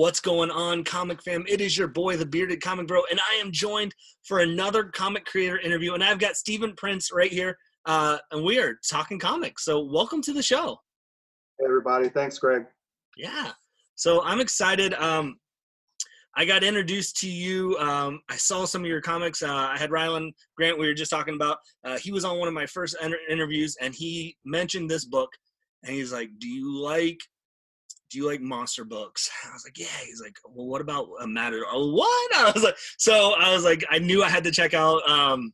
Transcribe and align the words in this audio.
What's 0.00 0.20
going 0.20 0.50
on, 0.50 0.82
comic 0.82 1.22
fam? 1.22 1.44
It 1.46 1.60
is 1.60 1.76
your 1.76 1.86
boy, 1.86 2.16
the 2.16 2.24
bearded 2.24 2.62
comic 2.62 2.86
bro, 2.86 3.02
and 3.10 3.20
I 3.20 3.34
am 3.34 3.52
joined 3.52 3.94
for 4.24 4.38
another 4.38 4.84
comic 4.84 5.26
creator 5.26 5.58
interview. 5.58 5.92
And 5.92 6.02
I've 6.02 6.18
got 6.18 6.36
Steven 6.36 6.72
Prince 6.74 7.10
right 7.12 7.30
here, 7.30 7.58
uh, 7.84 8.16
and 8.30 8.42
we 8.42 8.58
are 8.60 8.78
talking 8.88 9.18
comics. 9.18 9.62
So, 9.66 9.84
welcome 9.84 10.22
to 10.22 10.32
the 10.32 10.42
show. 10.42 10.78
Hey, 11.58 11.66
everybody. 11.66 12.08
Thanks, 12.08 12.38
Greg. 12.38 12.64
Yeah. 13.14 13.50
So, 13.94 14.22
I'm 14.24 14.40
excited. 14.40 14.94
Um, 14.94 15.38
I 16.34 16.46
got 16.46 16.64
introduced 16.64 17.18
to 17.18 17.28
you. 17.28 17.76
Um, 17.76 18.22
I 18.30 18.36
saw 18.36 18.64
some 18.64 18.80
of 18.80 18.88
your 18.88 19.02
comics. 19.02 19.42
Uh, 19.42 19.52
I 19.52 19.76
had 19.76 19.90
Rylend 19.90 20.32
Grant, 20.56 20.78
we 20.78 20.86
were 20.86 20.94
just 20.94 21.10
talking 21.10 21.34
about. 21.34 21.58
Uh, 21.84 21.98
he 21.98 22.10
was 22.10 22.24
on 22.24 22.38
one 22.38 22.48
of 22.48 22.54
my 22.54 22.64
first 22.64 22.96
inter- 23.02 23.18
interviews, 23.28 23.76
and 23.82 23.94
he 23.94 24.34
mentioned 24.46 24.88
this 24.88 25.04
book. 25.04 25.28
And 25.84 25.94
he's 25.94 26.10
like, 26.10 26.30
Do 26.38 26.48
you 26.48 26.74
like 26.74 27.18
do 28.10 28.18
you 28.18 28.26
like 28.26 28.40
monster 28.40 28.84
books? 28.84 29.30
I 29.48 29.52
was 29.52 29.64
like, 29.64 29.78
yeah. 29.78 29.86
He's 30.04 30.20
like, 30.20 30.34
well, 30.48 30.66
what 30.66 30.80
about 30.80 31.08
a 31.20 31.26
matter? 31.26 31.64
Oh, 31.70 31.92
what? 31.92 32.36
I 32.36 32.50
was 32.52 32.62
like, 32.62 32.76
so 32.98 33.34
I 33.38 33.52
was 33.52 33.64
like, 33.64 33.84
I 33.90 33.98
knew 33.98 34.22
I 34.22 34.28
had 34.28 34.44
to 34.44 34.50
check 34.50 34.74
out 34.74 35.08
um, 35.08 35.52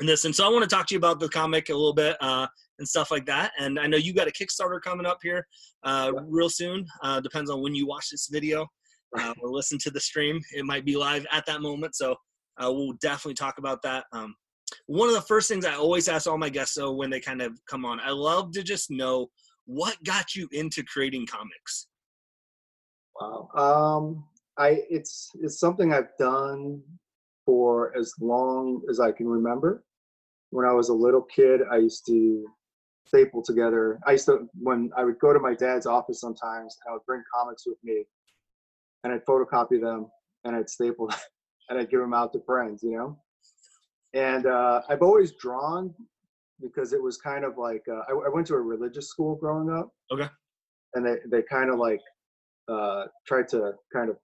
this, 0.00 0.24
and 0.24 0.34
so 0.34 0.46
I 0.46 0.50
want 0.50 0.68
to 0.68 0.74
talk 0.74 0.86
to 0.88 0.94
you 0.94 0.98
about 0.98 1.20
the 1.20 1.28
comic 1.28 1.68
a 1.68 1.72
little 1.72 1.94
bit 1.94 2.16
uh, 2.20 2.46
and 2.78 2.86
stuff 2.86 3.10
like 3.10 3.26
that. 3.26 3.52
And 3.58 3.78
I 3.78 3.86
know 3.86 3.96
you 3.96 4.12
got 4.12 4.28
a 4.28 4.32
Kickstarter 4.32 4.80
coming 4.80 5.06
up 5.06 5.18
here 5.22 5.46
uh, 5.84 6.12
real 6.28 6.50
soon. 6.50 6.86
Uh, 7.02 7.20
depends 7.20 7.50
on 7.50 7.62
when 7.62 7.74
you 7.74 7.86
watch 7.86 8.10
this 8.10 8.28
video 8.30 8.66
uh, 9.18 9.34
or 9.42 9.50
listen 9.50 9.78
to 9.78 9.90
the 9.90 10.00
stream. 10.00 10.40
It 10.52 10.64
might 10.64 10.84
be 10.84 10.96
live 10.96 11.26
at 11.32 11.46
that 11.46 11.62
moment, 11.62 11.96
so 11.96 12.12
uh, 12.62 12.70
we'll 12.72 12.94
definitely 13.00 13.34
talk 13.34 13.58
about 13.58 13.82
that. 13.82 14.04
Um, 14.12 14.34
one 14.86 15.08
of 15.08 15.14
the 15.14 15.22
first 15.22 15.48
things 15.48 15.64
I 15.64 15.74
always 15.74 16.08
ask 16.08 16.26
all 16.26 16.38
my 16.38 16.48
guests, 16.48 16.74
though, 16.74 16.92
when 16.92 17.08
they 17.08 17.20
kind 17.20 17.40
of 17.40 17.58
come 17.68 17.84
on, 17.84 18.00
I 18.00 18.10
love 18.10 18.52
to 18.52 18.62
just 18.62 18.90
know 18.90 19.28
what 19.66 20.02
got 20.04 20.34
you 20.34 20.48
into 20.52 20.82
creating 20.82 21.26
comics? 21.26 21.88
Wow. 23.20 23.48
Um, 23.54 24.24
I 24.58 24.82
it's 24.90 25.30
it's 25.40 25.60
something 25.60 25.92
I've 25.92 26.16
done 26.18 26.82
for 27.44 27.96
as 27.96 28.12
long 28.20 28.82
as 28.90 29.00
I 29.00 29.12
can 29.12 29.28
remember. 29.28 29.84
When 30.50 30.66
I 30.66 30.72
was 30.72 30.88
a 30.88 30.94
little 30.94 31.22
kid, 31.22 31.60
I 31.70 31.78
used 31.78 32.06
to 32.06 32.46
staple 33.06 33.42
together. 33.42 33.98
I 34.06 34.12
used 34.12 34.26
to 34.26 34.48
when 34.54 34.90
I 34.96 35.04
would 35.04 35.18
go 35.18 35.32
to 35.32 35.40
my 35.40 35.54
dad's 35.54 35.86
office 35.86 36.20
sometimes, 36.20 36.76
and 36.84 36.90
I 36.90 36.94
would 36.94 37.06
bring 37.06 37.22
comics 37.34 37.66
with 37.66 37.78
me, 37.82 38.04
and 39.04 39.12
I'd 39.12 39.24
photocopy 39.24 39.80
them 39.80 40.10
and 40.44 40.56
I'd 40.56 40.70
staple 40.70 41.08
them 41.08 41.18
and 41.68 41.78
I'd 41.78 41.90
give 41.90 42.00
them 42.00 42.14
out 42.14 42.32
to 42.32 42.40
friends, 42.46 42.82
you 42.82 42.96
know. 42.96 43.18
And 44.14 44.46
uh, 44.46 44.82
I've 44.88 45.02
always 45.02 45.32
drawn 45.32 45.94
because 46.60 46.92
it 46.92 47.02
was 47.02 47.18
kind 47.18 47.44
of 47.44 47.58
like 47.58 47.82
uh, 47.90 48.02
I, 48.08 48.12
I, 48.12 48.28
went 48.32 48.46
to 48.48 48.54
a 48.54 48.60
religious 48.60 49.08
school 49.08 49.36
growing 49.36 49.70
up. 49.70 49.90
Okay. 50.12 50.28
And 50.94 51.04
they 51.04 51.16
they 51.30 51.42
kind 51.42 51.70
of 51.70 51.78
like 51.78 52.00
uh, 52.68 53.04
tried 53.26 53.48
to 53.48 53.72
kind 53.92 54.10
of 54.10 54.16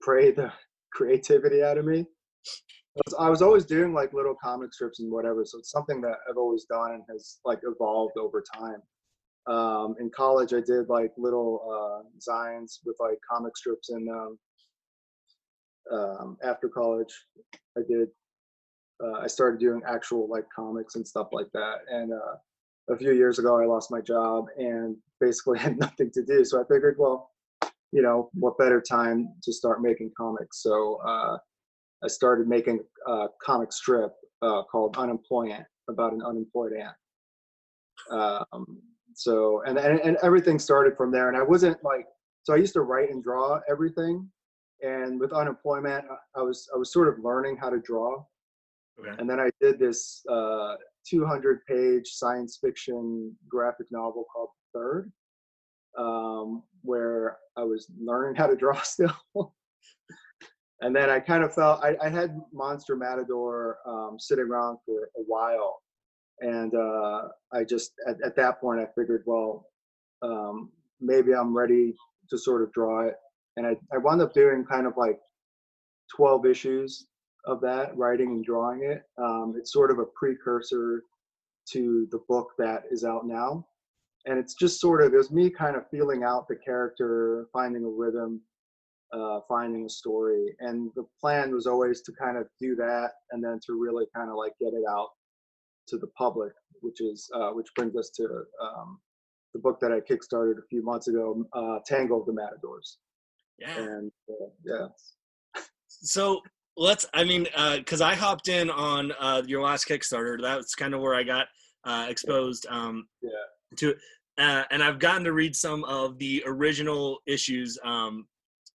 pray 0.00 0.30
the 0.30 0.52
creativity 0.92 1.62
out 1.62 1.78
of 1.78 1.84
me. 1.84 2.04
I 2.96 3.00
was, 3.06 3.14
I 3.20 3.30
was 3.30 3.42
always 3.42 3.64
doing 3.64 3.92
like 3.92 4.12
little 4.12 4.34
comic 4.42 4.72
strips 4.72 5.00
and 5.00 5.10
whatever, 5.10 5.44
so 5.44 5.58
it's 5.58 5.70
something 5.70 6.00
that 6.00 6.16
I've 6.28 6.36
always 6.36 6.64
done 6.64 6.92
and 6.92 7.02
has 7.10 7.38
like 7.44 7.60
evolved 7.62 8.16
over 8.18 8.42
time. 8.54 8.82
Um, 9.46 9.94
in 10.00 10.10
college, 10.10 10.52
I 10.52 10.60
did 10.60 10.88
like 10.88 11.12
little 11.16 11.62
uh, 11.70 12.08
designs 12.14 12.80
with 12.84 12.96
like 13.00 13.18
comic 13.30 13.56
strips, 13.56 13.90
and 13.90 14.08
um, 14.08 14.38
um, 15.92 16.36
after 16.42 16.68
college, 16.68 17.12
I 17.76 17.82
did 17.88 18.08
uh, 19.02 19.20
I 19.22 19.26
started 19.26 19.60
doing 19.60 19.80
actual 19.86 20.28
like 20.28 20.44
comics 20.54 20.96
and 20.96 21.06
stuff 21.06 21.28
like 21.32 21.48
that. 21.52 21.78
And 21.88 22.12
uh, 22.12 22.36
a 22.90 22.96
few 22.96 23.12
years 23.12 23.38
ago, 23.38 23.60
I 23.60 23.66
lost 23.66 23.90
my 23.90 24.00
job 24.00 24.46
and 24.56 24.96
basically 25.20 25.58
had 25.66 25.78
nothing 25.78 26.10
to 26.14 26.24
do. 26.24 26.44
So 26.44 26.60
I 26.60 26.64
figured, 26.72 26.96
well, 26.98 27.30
you 27.92 28.02
know, 28.02 28.30
what 28.34 28.58
better 28.58 28.80
time 28.80 29.28
to 29.42 29.52
start 29.52 29.82
making 29.82 30.12
comics? 30.16 30.62
So 30.62 31.00
uh, 31.06 31.38
I 32.04 32.08
started 32.08 32.48
making 32.48 32.80
a 33.06 33.26
comic 33.42 33.72
strip 33.72 34.12
uh, 34.42 34.62
called 34.70 34.96
Unemployed 34.96 35.64
about 35.88 36.12
an 36.12 36.22
unemployed 36.22 36.72
ant. 36.72 36.94
Um, 38.10 38.82
so 39.14 39.62
and, 39.66 39.78
and 39.78 39.98
and 40.00 40.16
everything 40.22 40.58
started 40.58 40.96
from 40.96 41.10
there. 41.10 41.28
And 41.28 41.36
I 41.36 41.42
wasn't 41.42 41.82
like 41.82 42.06
so 42.44 42.54
I 42.54 42.56
used 42.56 42.74
to 42.74 42.82
write 42.82 43.10
and 43.10 43.22
draw 43.22 43.58
everything. 43.68 44.28
And 44.82 45.18
with 45.18 45.32
unemployment, 45.32 46.04
I 46.36 46.42
was 46.42 46.68
I 46.72 46.78
was 46.78 46.92
sort 46.92 47.08
of 47.08 47.24
learning 47.24 47.56
how 47.56 47.70
to 47.70 47.80
draw 47.80 48.22
Okay. 49.00 49.14
And 49.18 49.28
then 49.30 49.38
I 49.38 49.50
did 49.60 49.78
this 49.78 50.22
uh, 50.30 50.74
200 51.08 51.64
page 51.66 52.08
science 52.08 52.58
fiction 52.62 53.34
graphic 53.48 53.86
novel 53.90 54.24
called 54.32 54.50
Third, 54.74 55.12
um, 55.96 56.62
where 56.82 57.38
I 57.56 57.62
was 57.62 57.90
learning 58.00 58.36
how 58.36 58.46
to 58.46 58.56
draw 58.56 58.80
still. 58.82 59.14
and 60.80 60.94
then 60.94 61.10
I 61.10 61.20
kind 61.20 61.44
of 61.44 61.54
felt 61.54 61.82
I, 61.82 61.96
I 62.02 62.08
had 62.08 62.40
Monster 62.52 62.96
Matador 62.96 63.78
um, 63.86 64.16
sitting 64.18 64.44
around 64.44 64.78
for 64.84 65.10
a 65.16 65.22
while. 65.26 65.80
And 66.40 66.74
uh, 66.74 67.28
I 67.52 67.64
just, 67.64 67.92
at, 68.06 68.16
at, 68.24 68.36
that 68.36 68.60
point, 68.60 68.78
I 68.78 68.86
figured, 68.96 69.24
well, 69.26 69.66
um, 70.22 70.70
maybe 71.00 71.34
I'm 71.34 71.56
ready 71.56 71.94
to 72.30 72.38
sort 72.38 72.62
of 72.62 72.72
draw 72.72 73.08
it. 73.08 73.14
And 73.56 73.66
I, 73.66 73.76
I 73.92 73.98
wound 73.98 74.22
up 74.22 74.32
doing 74.34 74.64
kind 74.64 74.86
of 74.86 74.92
like 74.96 75.18
12 76.16 76.46
issues 76.46 77.07
of 77.46 77.60
that, 77.62 77.96
writing 77.96 78.28
and 78.28 78.44
drawing 78.44 78.82
it. 78.82 79.02
Um, 79.16 79.54
it's 79.56 79.72
sort 79.72 79.90
of 79.90 79.98
a 79.98 80.06
precursor 80.14 81.04
to 81.72 82.08
the 82.10 82.20
book 82.28 82.48
that 82.58 82.84
is 82.90 83.04
out 83.04 83.26
now. 83.26 83.66
And 84.26 84.38
it's 84.38 84.54
just 84.54 84.80
sort 84.80 85.02
of, 85.02 85.14
it 85.14 85.16
was 85.16 85.30
me 85.30 85.48
kind 85.48 85.76
of 85.76 85.88
feeling 85.90 86.22
out 86.22 86.48
the 86.48 86.56
character, 86.56 87.48
finding 87.52 87.84
a 87.84 87.88
rhythm, 87.88 88.42
uh, 89.12 89.40
finding 89.48 89.86
a 89.86 89.88
story. 89.88 90.54
And 90.60 90.90
the 90.96 91.04
plan 91.20 91.54
was 91.54 91.66
always 91.66 92.02
to 92.02 92.12
kind 92.12 92.36
of 92.36 92.46
do 92.60 92.74
that 92.76 93.12
and 93.30 93.42
then 93.42 93.60
to 93.66 93.80
really 93.80 94.06
kind 94.14 94.28
of 94.28 94.36
like 94.36 94.52
get 94.60 94.74
it 94.74 94.84
out 94.90 95.08
to 95.88 95.98
the 95.98 96.08
public, 96.08 96.52
which 96.80 97.00
is, 97.00 97.30
uh, 97.34 97.50
which 97.50 97.68
brings 97.74 97.96
us 97.96 98.10
to 98.16 98.24
um, 98.62 98.98
the 99.54 99.60
book 99.60 99.78
that 99.80 99.92
I 99.92 100.00
kickstarted 100.00 100.58
a 100.58 100.66
few 100.68 100.82
months 100.82 101.08
ago, 101.08 101.46
uh, 101.54 101.78
Tango 101.86 102.20
of 102.20 102.26
the 102.26 102.32
Matadors. 102.34 102.98
Yeah. 103.58 103.78
And 103.78 104.12
uh, 104.28 104.46
yeah. 104.64 104.88
So 105.86 106.42
let's 106.78 107.06
i 107.12 107.24
mean 107.24 107.46
because 107.76 108.00
uh, 108.00 108.06
i 108.06 108.14
hopped 108.14 108.48
in 108.48 108.70
on 108.70 109.12
uh, 109.18 109.42
your 109.46 109.62
last 109.62 109.86
kickstarter. 109.86 110.40
That's 110.40 110.74
kind 110.74 110.94
of 110.94 111.00
where 111.00 111.14
i 111.14 111.22
got 111.22 111.46
uh, 111.84 112.06
exposed 112.08 112.66
um, 112.70 113.06
yeah. 113.22 113.30
to 113.76 113.90
it 113.90 113.98
uh, 114.38 114.64
and 114.70 114.82
i've 114.82 114.98
gotten 114.98 115.24
to 115.24 115.32
read 115.32 115.54
some 115.54 115.84
of 115.84 116.18
the 116.18 116.42
original 116.46 117.18
issues 117.26 117.78
um, 117.84 118.26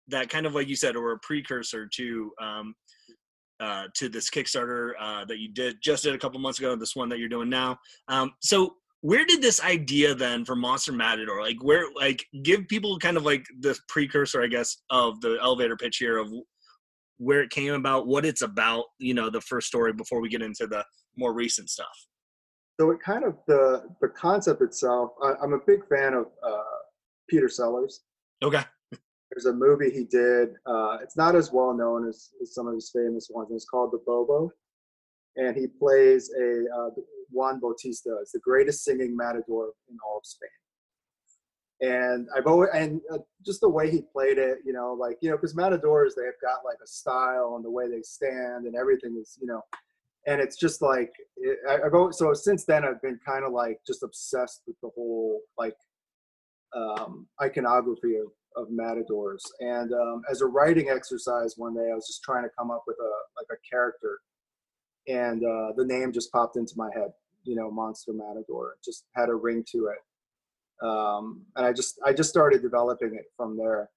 that 0.08 0.30
kind 0.30 0.46
of 0.46 0.56
like 0.56 0.68
you 0.68 0.76
said 0.76 0.96
were 0.96 1.14
a 1.14 1.20
precursor 1.20 1.88
to 1.88 2.32
um, 2.42 2.74
uh, 3.60 3.84
to 3.94 4.08
this 4.08 4.30
kickstarter 4.30 4.92
uh, 5.00 5.26
that 5.26 5.40
you 5.40 5.50
did 5.50 5.78
just 5.82 6.04
did 6.04 6.16
a 6.16 6.18
couple 6.18 6.40
months 6.40 6.60
ago 6.60 6.76
this 6.76 6.96
one 6.96 7.10
that 7.10 7.20
you're 7.20 7.28
doing 7.28 7.50
now. 7.50 7.78
Um, 8.08 8.32
so 8.42 8.76
where 9.02 9.26
did 9.26 9.42
this 9.42 9.62
idea 9.62 10.14
then 10.14 10.44
for 10.44 10.56
monster 10.56 10.92
matador 10.92 11.42
like 11.42 11.62
where 11.64 11.86
like 11.96 12.26
give 12.44 12.68
people 12.68 12.98
kind 13.00 13.16
of 13.16 13.24
like 13.24 13.46
the 13.62 13.78
precursor 13.88 14.44
i 14.44 14.48
guess 14.48 14.78
of 14.90 15.22
the 15.22 15.38
elevator 15.42 15.78
pitch 15.78 15.98
here 15.98 16.18
of 16.18 16.30
where 17.20 17.42
it 17.42 17.52
came 17.52 17.74
about, 17.74 18.08
what 18.08 18.26
it's 18.26 18.42
about, 18.42 18.86
you 18.98 19.14
know, 19.14 19.30
the 19.30 19.42
first 19.42 19.68
story 19.68 19.94
before 19.94 20.22
we 20.22 20.30
get 20.30 20.42
into 20.42 20.66
the 20.66 20.84
more 21.16 21.34
recent 21.34 21.70
stuff. 21.70 22.08
So 22.80 22.92
it 22.92 23.00
kind 23.02 23.26
of 23.26 23.36
the 23.46 23.84
the 24.02 24.08
concept 24.08 24.62
itself. 24.62 25.12
I, 25.22 25.34
am 25.44 25.52
a 25.54 25.60
big 25.68 25.82
fan 25.90 26.14
of 26.14 26.28
uh, 26.42 26.80
Peter 27.30 27.50
Sellers. 27.50 28.02
Okay. 28.42 28.64
There's 29.32 29.46
a 29.46 29.54
movie 29.54 29.92
he 29.92 30.06
did. 30.06 30.56
Uh, 30.66 30.98
it's 31.04 31.16
not 31.16 31.36
as 31.36 31.52
well 31.52 31.74
known 31.74 32.08
as, 32.08 32.30
as, 32.42 32.56
some 32.56 32.68
of 32.68 32.74
his 32.74 32.90
famous 32.90 33.30
ones. 33.30 33.50
It's 33.52 33.66
called 33.66 33.92
The 33.92 34.00
Bobo, 34.08 34.50
and 35.36 35.56
he 35.56 35.68
plays 35.68 36.32
a 36.40 36.64
uh, 36.76 36.90
Juan 37.30 37.60
Bautista. 37.60 38.18
It's 38.22 38.32
the 38.32 38.40
greatest 38.40 38.84
singing 38.84 39.16
matador 39.16 39.74
in 39.90 39.98
all 40.04 40.18
of 40.18 40.26
Spain 40.26 40.50
and 41.82 42.28
I've 42.36 42.48
always 42.48 42.70
and 42.74 43.02
uh, 43.12 43.20
just 43.46 43.62
the 43.62 43.70
way 43.70 43.90
he 43.90 44.02
played 44.02 44.38
it, 44.38 44.60
you 44.66 44.74
know, 44.74 44.94
like 44.94 45.18
you 45.22 45.30
know, 45.30 45.38
because 45.38 45.56
matadors 45.56 46.16
they've 46.16 46.34
got 46.42 46.66
like 46.66 46.78
a 46.84 46.88
style 46.88 47.54
and 47.56 47.64
the 47.64 47.72
way 47.72 47.90
they 47.90 48.02
stand 48.02 48.66
and 48.66 48.76
everything 48.76 49.18
is, 49.20 49.38
you 49.42 49.48
know, 49.48 49.62
and 50.28 50.42
it's 50.42 50.58
just 50.58 50.82
like 50.82 51.12
it, 51.38 51.58
I've 51.70 51.94
always, 51.94 52.18
so 52.18 52.34
since 52.34 52.66
then 52.66 52.84
I've 52.84 53.02
been 53.02 53.20
kind 53.26 53.46
of 53.46 53.54
like 53.54 53.80
just 53.88 54.04
obsessed 54.04 54.64
with 54.68 54.76
the 54.82 54.90
whole 54.94 55.40
like 55.58 55.76
um, 56.76 57.28
iconography 57.42 58.16
of, 58.16 58.28
of 58.62 58.70
matadors. 58.70 59.44
And 59.62 59.94
um, 59.94 60.22
as 60.30 60.42
a 60.42 60.48
writing 60.48 60.90
exercise, 60.90 61.54
one 61.56 61.74
day 61.74 61.90
I 61.92 61.96
was 61.96 62.08
just 62.08 62.24
trying 62.24 62.44
to 62.44 62.50
come 62.58 62.72
up 62.72 62.84
with 62.88 62.98
a 63.00 63.12
like 63.38 63.48
a 63.58 63.70
character, 63.70 64.20
and 65.08 65.44
uh, 65.46 65.72
the 65.78 65.86
name 65.86 66.12
just 66.12 66.32
popped 66.34 66.58
into 66.58 66.74
my 66.76 66.90
head. 66.94 67.12
You 67.46 67.56
know, 67.56 67.72
Monster 67.72 68.12
Matador. 68.12 68.76
Just 68.84 69.06
had 69.16 69.30
a 69.30 69.36
ring 69.36 69.64
to 69.72 69.88
it 69.88 70.00
um, 70.82 71.46
and 71.56 71.66
I 71.66 71.74
just 71.74 72.00
I 72.06 72.14
just 72.14 72.30
started 72.30 72.62
developing 72.62 73.16
it 73.16 73.26
from 73.36 73.58
there, 73.58 73.90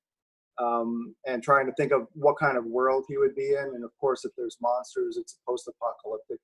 um, 0.58 1.14
and 1.26 1.42
trying 1.42 1.66
to 1.66 1.72
think 1.72 1.92
of 1.92 2.08
what 2.14 2.38
kind 2.38 2.56
of 2.56 2.64
world 2.64 3.04
he 3.08 3.16
would 3.18 3.34
be 3.34 3.54
in. 3.54 3.72
And 3.74 3.84
of 3.84 3.90
course, 4.00 4.24
if 4.24 4.32
there's 4.36 4.56
monsters, 4.60 5.16
it's 5.16 5.34
a 5.34 5.50
post-apocalyptic 5.50 6.38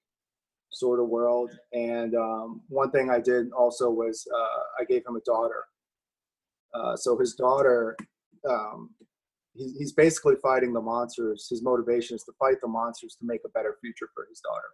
sort 0.71 1.01
of 1.01 1.09
world. 1.09 1.51
And 1.73 2.15
um, 2.15 2.61
one 2.69 2.91
thing 2.91 3.11
I 3.11 3.21
did 3.21 3.51
also 3.53 3.91
was 3.91 4.27
uh, 4.35 4.83
I 4.83 4.85
gave 4.85 5.07
him 5.07 5.17
a 5.17 5.21
daughter. 5.21 5.65
Uh, 6.75 6.97
so 6.97 7.19
his 7.19 7.35
daughter, 7.35 7.97
um, 8.49 8.91
he's, 9.55 9.77
he's 9.79 9.93
basically 9.93 10.35
fighting 10.43 10.73
the 10.73 10.81
monsters. 10.81 11.47
His 11.49 11.63
motivation 11.63 12.15
is 12.17 12.25
to 12.25 12.33
fight 12.39 12.61
the 12.61 12.69
monsters 12.69 13.17
to 13.17 13.27
make 13.27 13.41
a 13.47 13.49
better 13.49 13.77
future 13.81 14.09
for 14.15 14.27
his 14.29 14.41
daughter. 14.41 14.69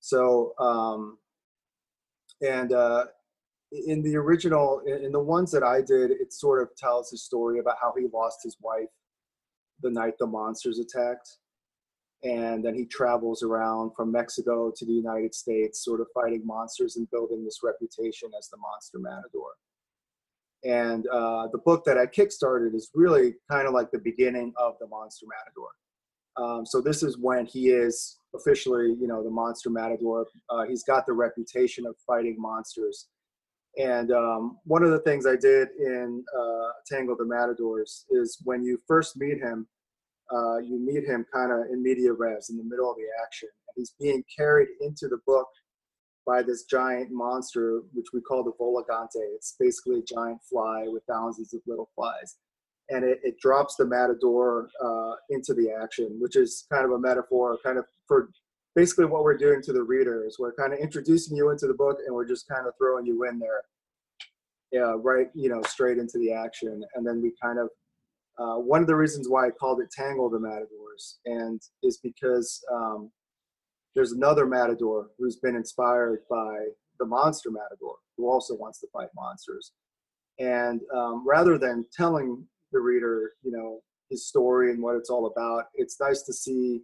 So, 0.00 0.54
um, 0.58 1.18
and 2.40 2.72
uh, 2.72 3.04
in 3.72 4.02
the 4.02 4.16
original, 4.16 4.82
in, 4.86 5.12
the 5.12 5.20
ones 5.20 5.50
that 5.52 5.62
I 5.62 5.80
did, 5.80 6.10
it 6.10 6.32
sort 6.32 6.62
of 6.62 6.74
tells 6.76 7.10
his 7.10 7.24
story 7.24 7.58
about 7.58 7.76
how 7.80 7.94
he 7.98 8.06
lost 8.12 8.40
his 8.42 8.56
wife 8.60 8.88
the 9.82 9.90
night 9.90 10.14
the 10.18 10.26
monsters 10.26 10.78
attacked. 10.78 11.38
And 12.22 12.64
then 12.64 12.74
he 12.74 12.84
travels 12.84 13.42
around 13.42 13.92
from 13.96 14.12
Mexico 14.12 14.72
to 14.76 14.84
the 14.84 14.92
United 14.92 15.34
States, 15.34 15.84
sort 15.84 16.00
of 16.00 16.06
fighting 16.14 16.42
monsters 16.44 16.96
and 16.96 17.10
building 17.10 17.44
this 17.44 17.60
reputation 17.64 18.30
as 18.38 18.48
the 18.48 18.58
monster 18.58 18.98
matador. 18.98 19.54
And 20.64 21.06
uh, 21.08 21.48
the 21.50 21.58
book 21.58 21.84
that 21.86 21.98
I 21.98 22.06
kickstarted 22.06 22.74
is 22.74 22.90
really 22.94 23.34
kind 23.50 23.66
of 23.66 23.74
like 23.74 23.90
the 23.90 23.98
beginning 23.98 24.52
of 24.56 24.74
the 24.80 24.86
Monster 24.86 25.26
Matador. 25.26 25.70
Um, 26.36 26.64
so 26.64 26.80
this 26.80 27.02
is 27.02 27.18
when 27.18 27.46
he 27.46 27.70
is 27.70 28.16
officially, 28.34 28.96
you 29.00 29.08
know, 29.08 29.24
the 29.24 29.30
Monster 29.30 29.70
Matador. 29.70 30.26
Uh, 30.48 30.64
he's 30.64 30.84
got 30.84 31.04
the 31.04 31.12
reputation 31.12 31.84
of 31.84 31.96
fighting 32.06 32.36
monsters. 32.38 33.08
And 33.78 34.12
um, 34.12 34.58
one 34.64 34.82
of 34.82 34.90
the 34.90 35.00
things 35.00 35.26
I 35.26 35.36
did 35.36 35.68
in 35.78 36.24
uh, 36.38 36.68
Tango 36.86 37.16
the 37.16 37.24
Matadors 37.24 38.04
is 38.10 38.38
when 38.44 38.62
you 38.62 38.78
first 38.86 39.16
meet 39.16 39.38
him, 39.38 39.66
uh, 40.32 40.58
you 40.58 40.78
meet 40.78 41.04
him 41.04 41.24
kind 41.32 41.52
of 41.52 41.70
in 41.70 41.82
media 41.82 42.12
res, 42.12 42.50
in 42.50 42.58
the 42.58 42.64
middle 42.64 42.90
of 42.90 42.96
the 42.96 43.06
action. 43.24 43.48
And 43.68 43.74
he's 43.76 43.94
being 43.98 44.22
carried 44.36 44.68
into 44.80 45.08
the 45.08 45.18
book 45.26 45.48
by 46.26 46.42
this 46.42 46.64
giant 46.64 47.10
monster, 47.10 47.82
which 47.94 48.06
we 48.12 48.20
call 48.20 48.44
the 48.44 48.52
Volagante. 48.52 49.20
It's 49.34 49.56
basically 49.58 50.00
a 50.00 50.02
giant 50.02 50.40
fly 50.48 50.84
with 50.86 51.02
thousands 51.08 51.54
of 51.54 51.60
little 51.66 51.90
flies. 51.94 52.36
And 52.90 53.04
it, 53.04 53.20
it 53.22 53.38
drops 53.40 53.76
the 53.76 53.86
matador 53.86 54.68
uh, 54.84 55.12
into 55.30 55.54
the 55.54 55.70
action, 55.82 56.18
which 56.20 56.36
is 56.36 56.66
kind 56.70 56.84
of 56.84 56.92
a 56.92 56.98
metaphor, 56.98 57.58
kind 57.64 57.78
of 57.78 57.86
for 58.06 58.30
basically 58.74 59.04
what 59.04 59.22
we're 59.22 59.36
doing 59.36 59.62
to 59.62 59.72
the 59.72 59.82
reader 59.82 60.24
is 60.26 60.38
we're 60.38 60.54
kind 60.54 60.72
of 60.72 60.78
introducing 60.78 61.36
you 61.36 61.50
into 61.50 61.66
the 61.66 61.74
book 61.74 61.98
and 62.06 62.14
we're 62.14 62.26
just 62.26 62.48
kind 62.48 62.66
of 62.66 62.74
throwing 62.78 63.06
you 63.06 63.24
in 63.24 63.38
there, 63.38 63.62
yeah, 64.70 64.94
right, 64.98 65.28
you 65.34 65.48
know, 65.48 65.62
straight 65.62 65.98
into 65.98 66.18
the 66.18 66.32
action. 66.32 66.82
And 66.94 67.06
then 67.06 67.20
we 67.20 67.32
kind 67.42 67.58
of, 67.58 67.68
uh, 68.38 68.58
one 68.60 68.80
of 68.80 68.86
the 68.86 68.96
reasons 68.96 69.28
why 69.28 69.46
I 69.46 69.50
called 69.50 69.80
it 69.80 69.90
Tango 69.90 70.30
the 70.30 70.40
Matadors, 70.40 71.18
and 71.26 71.60
is 71.82 71.98
because 71.98 72.64
um, 72.72 73.10
there's 73.94 74.12
another 74.12 74.46
matador 74.46 75.08
who's 75.18 75.36
been 75.36 75.54
inspired 75.54 76.20
by 76.30 76.66
the 76.98 77.04
monster 77.04 77.50
matador 77.50 77.96
who 78.16 78.30
also 78.30 78.54
wants 78.54 78.80
to 78.80 78.86
fight 78.92 79.08
monsters 79.14 79.72
and 80.38 80.80
um, 80.94 81.24
rather 81.26 81.58
than 81.58 81.84
telling 81.92 82.44
the 82.72 82.80
reader 82.80 83.32
you 83.42 83.50
know 83.50 83.80
his 84.10 84.26
story 84.26 84.70
and 84.70 84.82
what 84.82 84.96
it's 84.96 85.10
all 85.10 85.26
about 85.26 85.64
it's 85.74 86.00
nice 86.00 86.22
to 86.22 86.32
see 86.32 86.80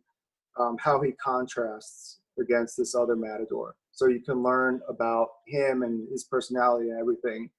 um, 0.58 0.76
how 0.78 1.00
he 1.00 1.12
contrasts 1.12 2.20
against 2.40 2.76
this 2.76 2.94
other 2.94 3.16
matador 3.16 3.74
so 3.92 4.06
you 4.06 4.20
can 4.20 4.42
learn 4.42 4.80
about 4.88 5.28
him 5.46 5.82
and 5.82 6.08
his 6.10 6.24
personality 6.24 6.90
and 6.90 7.00
everything 7.00 7.50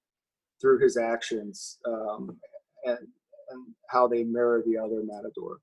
through 0.60 0.78
his 0.78 0.96
actions 0.96 1.78
um, 1.86 2.36
and, 2.84 2.98
and 3.50 3.66
how 3.88 4.08
they 4.08 4.24
mirror 4.24 4.62
the 4.66 4.76
other 4.76 5.02
matador 5.04 5.58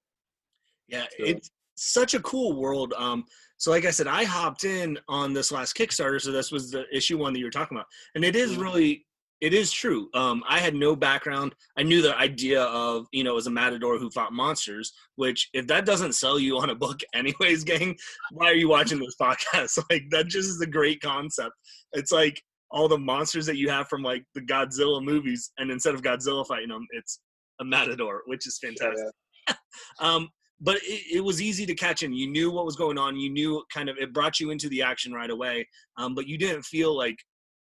yeah 0.88 1.06
so. 1.18 1.26
it's 1.26 1.52
such 1.76 2.14
a 2.14 2.20
cool 2.22 2.60
world 2.60 2.94
um 2.98 3.24
so, 3.58 3.72
like 3.72 3.86
I 3.86 3.92
said, 3.92 4.08
I 4.08 4.24
hopped 4.24 4.64
in 4.64 5.00
on 5.10 5.34
this 5.34 5.52
last 5.52 5.76
Kickstarter. 5.76 6.22
So 6.22 6.32
this 6.32 6.52
was 6.52 6.70
the 6.70 6.86
issue 6.96 7.18
one 7.18 7.34
that 7.34 7.40
you 7.40 7.46
were 7.46 7.52
talking 7.52 7.76
about, 7.76 7.88
and 8.16 8.24
it 8.24 8.36
is 8.36 8.52
mm-hmm. 8.52 8.62
really, 8.62 9.06
it 9.40 9.54
is 9.54 9.72
true. 9.72 10.10
Um, 10.14 10.44
I 10.50 10.60
had 10.60 10.74
no 10.74 10.96
background. 10.96 11.54
I 11.78 11.84
knew 11.84 12.02
the 12.02 12.18
idea 12.18 12.64
of 12.64 13.06
you 13.12 13.24
know 13.24 13.38
as 13.38 13.48
a 13.48 13.52
matador 13.52 13.98
who 14.00 14.10
fought 14.10 14.34
monsters. 14.34 14.94
Which, 15.16 15.50
if 15.54 15.68
that 15.68 15.86
doesn't 15.86 16.14
sell 16.14 16.40
you 16.40 16.58
on 16.58 16.70
a 16.70 16.76
book, 16.76 17.00
anyways, 17.14 17.64
gang, 17.64 17.96
why 18.32 18.48
are 18.48 18.56
you 18.56 18.70
watching 18.70 19.00
this 19.00 19.16
podcast? 19.22 19.78
Like 19.90 20.04
that 20.12 20.28
just 20.28 20.50
is 20.50 20.62
a 20.62 20.68
great 20.68 21.02
concept. 21.02 21.54
It's 21.94 22.12
like 22.12 22.42
all 22.72 22.88
the 22.88 22.98
monsters 22.98 23.46
that 23.46 23.58
you 23.58 23.70
have 23.70 23.88
from 23.88 24.04
like 24.04 24.24
the 24.36 24.42
Godzilla 24.42 25.04
movies, 25.04 25.52
and 25.58 25.72
instead 25.72 25.94
of 25.94 26.02
Godzilla 26.02 26.46
fighting 26.46 26.70
them, 26.70 26.86
it's 26.92 27.20
a 27.60 27.66
matador, 27.66 28.22
which 28.26 28.48
is 28.48 28.60
fantastic. 28.62 29.14
Yeah. 29.48 29.56
um, 30.00 30.30
but 30.60 30.78
it, 30.78 31.18
it, 31.18 31.24
was 31.24 31.42
easy 31.42 31.66
to 31.68 31.76
catch 31.76 32.02
in. 32.02 32.14
You 32.14 32.28
knew 32.28 32.50
what 32.52 32.66
was 32.66 32.76
going 32.76 32.98
on. 32.98 33.16
You 33.16 33.30
knew 33.30 33.64
kind 33.72 33.90
of 33.90 33.98
it 33.98 34.14
brought 34.14 34.40
you 34.40 34.50
into 34.50 34.70
the 34.70 34.82
action 34.82 35.14
right 35.14 35.30
away. 35.30 35.68
Um, 35.98 36.16
but 36.16 36.28
you 36.28 36.38
didn't 36.38 36.64
feel 36.64 36.98
like 36.98 37.18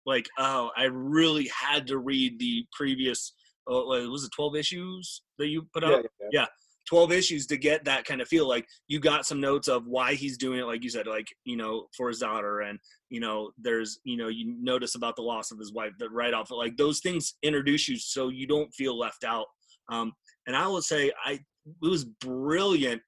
like 0.07 0.29
oh 0.39 0.71
I 0.77 0.85
really 0.85 1.49
had 1.49 1.87
to 1.89 1.99
read 1.99 2.39
the 2.39 2.65
previous. 2.73 3.33
Oh, 3.69 3.87
was 4.11 4.25
it 4.25 4.31
twelve 4.35 4.57
issues 4.57 5.23
that 5.39 5.49
you 5.49 5.67
put 5.73 5.85
out? 5.85 5.91
Yeah, 5.91 6.09
yeah. 6.21 6.41
yeah. 6.41 6.47
12 6.89 7.13
issues 7.13 7.47
to 7.47 7.57
get 7.57 7.85
that 7.85 8.05
kind 8.05 8.21
of 8.21 8.27
feel 8.27 8.47
like 8.47 8.67
you 8.89 8.99
got 8.99 9.25
some 9.25 9.41
notes 9.41 9.69
of 9.69 9.87
why 9.87 10.15
he's 10.15 10.37
doing 10.37 10.59
it 10.59 10.67
like 10.67 10.83
you 10.83 10.91
said 10.91 11.07
like 11.07 11.29
you 11.45 11.57
know 11.57 11.87
for 11.97 12.09
his 12.09 12.19
daughter 12.19 12.63
and 12.63 12.77
you 13.09 13.21
know 13.21 13.53
there's 13.57 14.01
you 14.03 14.17
know 14.17 14.27
you 14.27 14.57
notice 14.61 14.97
about 14.97 15.15
the 15.15 15.23
loss 15.23 15.53
of 15.53 15.61
his 15.61 15.73
wife 15.73 15.93
that 16.01 16.11
right 16.11 16.35
off 16.35 16.51
like 16.51 16.77
those 16.77 16.99
things 16.99 17.35
introduce 17.45 17.89
you 17.89 17.97
so 17.97 18.31
you 18.31 18.49
don't 18.49 18.75
feel 18.75 18.99
left 18.99 19.23
out 19.23 19.47
um, 19.93 20.13
and 20.49 20.57
i 20.57 20.67
will 20.67 20.83
say 20.83 21.13
i 21.25 21.39
it 21.67 21.89
was 21.89 22.05
brilliant. 22.05 23.03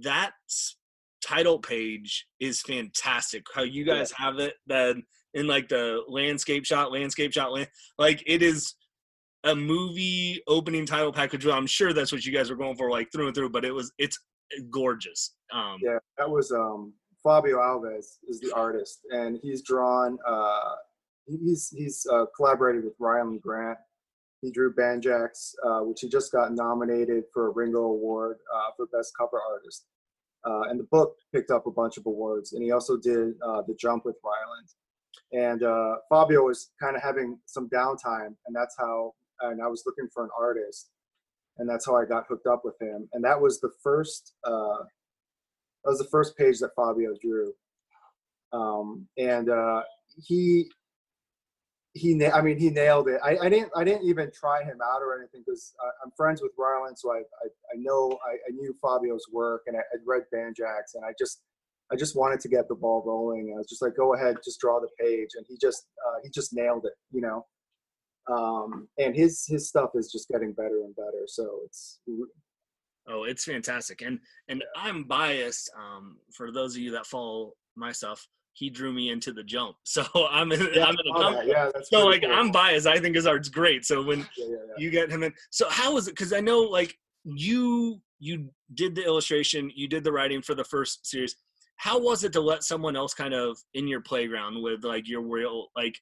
That 0.00 0.32
title 1.24 1.58
page 1.58 2.26
is 2.40 2.60
fantastic. 2.60 3.44
How 3.54 3.62
you 3.62 3.84
guys 3.84 4.12
yeah. 4.18 4.26
have 4.26 4.38
it 4.38 4.54
then 4.66 5.04
in 5.34 5.46
like 5.46 5.68
the 5.68 6.02
landscape 6.08 6.64
shot, 6.64 6.92
landscape 6.92 7.32
shot, 7.32 7.52
land, 7.52 7.68
like 7.98 8.22
it 8.26 8.42
is 8.42 8.74
a 9.44 9.54
movie 9.54 10.42
opening 10.46 10.86
title 10.86 11.12
package. 11.12 11.46
I'm 11.46 11.66
sure 11.66 11.92
that's 11.92 12.12
what 12.12 12.24
you 12.24 12.32
guys 12.32 12.50
were 12.50 12.56
going 12.56 12.76
for, 12.76 12.90
like 12.90 13.12
through 13.12 13.26
and 13.26 13.34
through. 13.34 13.50
But 13.50 13.64
it 13.64 13.72
was 13.72 13.92
it's 13.98 14.18
gorgeous. 14.70 15.34
Um, 15.52 15.78
yeah, 15.82 15.98
that 16.18 16.28
was 16.28 16.50
um, 16.52 16.92
Fabio 17.22 17.58
Alves 17.58 18.18
is 18.28 18.40
the 18.40 18.52
artist, 18.54 19.00
and 19.10 19.38
he's 19.42 19.62
drawn. 19.62 20.18
Uh, 20.26 20.74
he's 21.26 21.68
he's 21.76 22.06
uh, 22.10 22.24
collaborated 22.36 22.84
with 22.84 22.98
Rylend 22.98 23.40
Grant 23.40 23.78
he 24.44 24.50
drew 24.50 24.74
Banjax, 24.74 25.54
uh, 25.64 25.80
which 25.84 26.02
he 26.02 26.08
just 26.08 26.30
got 26.30 26.52
nominated 26.52 27.24
for 27.32 27.46
a 27.46 27.50
Ringo 27.50 27.80
Award 27.84 28.36
uh, 28.54 28.70
for 28.76 28.86
Best 28.86 29.12
Cover 29.18 29.40
Artist. 29.40 29.86
Uh, 30.44 30.68
and 30.68 30.78
the 30.78 30.84
book 30.84 31.16
picked 31.34 31.50
up 31.50 31.66
a 31.66 31.70
bunch 31.70 31.96
of 31.96 32.04
awards. 32.04 32.52
And 32.52 32.62
he 32.62 32.70
also 32.70 32.98
did 32.98 33.36
uh, 33.42 33.62
The 33.66 33.74
Jump 33.80 34.04
with 34.04 34.16
Rylend. 34.22 34.74
And 35.32 35.62
uh, 35.62 35.96
Fabio 36.08 36.42
was 36.44 36.70
kind 36.80 36.96
of 36.96 37.02
having 37.02 37.38
some 37.46 37.68
downtime, 37.68 38.34
and 38.46 38.54
that's 38.54 38.76
how, 38.78 39.14
and 39.40 39.62
I 39.62 39.66
was 39.66 39.82
looking 39.86 40.08
for 40.12 40.24
an 40.24 40.30
artist, 40.38 40.90
and 41.58 41.68
that's 41.68 41.86
how 41.86 41.96
I 41.96 42.04
got 42.04 42.26
hooked 42.28 42.46
up 42.46 42.62
with 42.64 42.80
him. 42.80 43.08
And 43.12 43.24
that 43.24 43.40
was 43.40 43.60
the 43.60 43.70
first, 43.82 44.34
uh, 44.44 44.84
that 45.84 45.90
was 45.90 45.98
the 45.98 46.08
first 46.10 46.36
page 46.36 46.58
that 46.60 46.70
Fabio 46.76 47.14
drew. 47.20 47.52
Um, 48.52 49.08
and 49.18 49.48
he 50.22 50.66
he 51.94 52.26
I 52.26 52.42
mean 52.42 52.58
he 52.58 52.70
nailed 52.70 53.08
it. 53.08 53.20
I, 53.24 53.38
I 53.38 53.48
didn't 53.48 53.70
I 53.76 53.84
didn't 53.84 54.04
even 54.04 54.30
try 54.32 54.62
him 54.64 54.78
out 54.82 55.00
or 55.00 55.18
anything 55.18 55.42
because 55.46 55.74
I'm 56.04 56.10
friends 56.16 56.42
with 56.42 56.52
Rylend, 56.58 56.98
so 56.98 57.12
I 57.12 57.18
I, 57.18 57.46
I 57.72 57.76
know 57.76 58.18
I, 58.26 58.32
I, 58.32 58.50
knew 58.52 58.74
Fabio's 58.82 59.26
work 59.32 59.62
and 59.66 59.76
I, 59.76 59.80
would 59.92 60.02
read 60.04 60.22
Banjax 60.34 60.94
and 60.96 61.04
I 61.04 61.12
just 61.18 61.42
I 61.92 61.96
just 61.96 62.16
wanted 62.16 62.40
to 62.40 62.48
get 62.48 62.68
the 62.68 62.74
ball 62.74 63.02
rolling. 63.06 63.52
I 63.54 63.58
was 63.58 63.68
just 63.68 63.82
like, 63.82 63.96
go 63.96 64.14
ahead, 64.14 64.36
just 64.44 64.60
draw 64.60 64.80
the 64.80 64.88
page, 64.98 65.30
and 65.36 65.44
he 65.48 65.56
just 65.60 65.86
uh, 66.06 66.18
he 66.22 66.30
just 66.30 66.54
nailed 66.54 66.86
it, 66.86 66.94
you 67.12 67.20
know. 67.20 67.44
Um, 68.32 68.88
and 68.98 69.14
his 69.14 69.44
his 69.46 69.68
stuff 69.68 69.90
is 69.94 70.10
just 70.10 70.28
getting 70.28 70.52
better 70.52 70.80
and 70.84 70.96
better. 70.96 71.24
So 71.26 71.60
it's 71.64 72.00
oh, 73.08 73.24
it's 73.24 73.44
fantastic. 73.44 74.02
And 74.02 74.18
and 74.48 74.64
I'm 74.76 75.04
biased. 75.04 75.70
Um, 75.78 76.18
for 76.32 76.50
those 76.50 76.74
of 76.74 76.80
you 76.80 76.90
that 76.92 77.06
follow 77.06 77.52
my 77.76 77.92
stuff, 77.92 78.26
he 78.54 78.70
drew 78.70 78.92
me 78.92 79.10
into 79.10 79.32
the 79.32 79.44
jump. 79.44 79.76
So 79.84 80.04
I'm 80.30 80.50
in, 80.52 80.60
yeah, 80.72 80.86
I'm 80.86 80.96
in 80.98 81.14
a 81.14 81.20
company. 81.20 81.50
Yeah, 81.50 81.70
that's 81.72 81.90
so 81.90 82.06
like 82.06 82.22
cool. 82.22 82.32
I'm 82.32 82.50
biased. 82.50 82.86
I 82.86 82.98
think 82.98 83.14
his 83.14 83.26
art's 83.26 83.48
great. 83.48 83.84
So 83.84 84.02
when 84.02 84.20
yeah, 84.36 84.46
yeah, 84.48 84.56
you 84.78 84.90
get 84.90 85.10
him 85.10 85.22
in, 85.22 85.32
so 85.50 85.68
how 85.68 85.94
was 85.94 86.08
it? 86.08 86.12
Because 86.12 86.32
I 86.32 86.40
know 86.40 86.60
like 86.60 86.96
you 87.24 88.00
you 88.18 88.48
did 88.72 88.94
the 88.94 89.04
illustration, 89.04 89.70
you 89.74 89.86
did 89.86 90.02
the 90.02 90.12
writing 90.12 90.40
for 90.40 90.54
the 90.54 90.64
first 90.64 91.06
series. 91.06 91.36
How 91.76 91.98
was 91.98 92.24
it 92.24 92.32
to 92.34 92.40
let 92.40 92.64
someone 92.64 92.96
else 92.96 93.14
kind 93.14 93.34
of 93.34 93.58
in 93.74 93.86
your 93.86 94.00
playground 94.00 94.62
with 94.62 94.84
like 94.84 95.08
your 95.08 95.22
real 95.22 95.68
like 95.76 95.98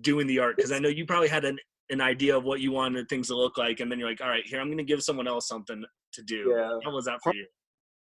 doing 0.00 0.26
the 0.26 0.38
art? 0.38 0.56
Because 0.56 0.72
I 0.72 0.78
know 0.78 0.88
you 0.88 1.06
probably 1.06 1.28
had 1.28 1.44
an 1.44 1.58
an 1.90 2.00
idea 2.00 2.36
of 2.36 2.44
what 2.44 2.60
you 2.60 2.72
wanted 2.72 3.08
things 3.08 3.28
to 3.28 3.36
look 3.36 3.58
like, 3.58 3.80
and 3.80 3.90
then 3.90 3.98
you're 3.98 4.08
like, 4.08 4.20
all 4.20 4.28
right, 4.28 4.46
here 4.46 4.60
I'm 4.60 4.68
going 4.68 4.78
to 4.78 4.84
give 4.84 5.02
someone 5.02 5.28
else 5.28 5.46
something 5.46 5.84
to 6.14 6.22
do. 6.22 6.54
Yeah. 6.56 6.78
How 6.84 6.90
was 6.90 7.04
that 7.04 7.18
for 7.22 7.34
you? 7.34 7.46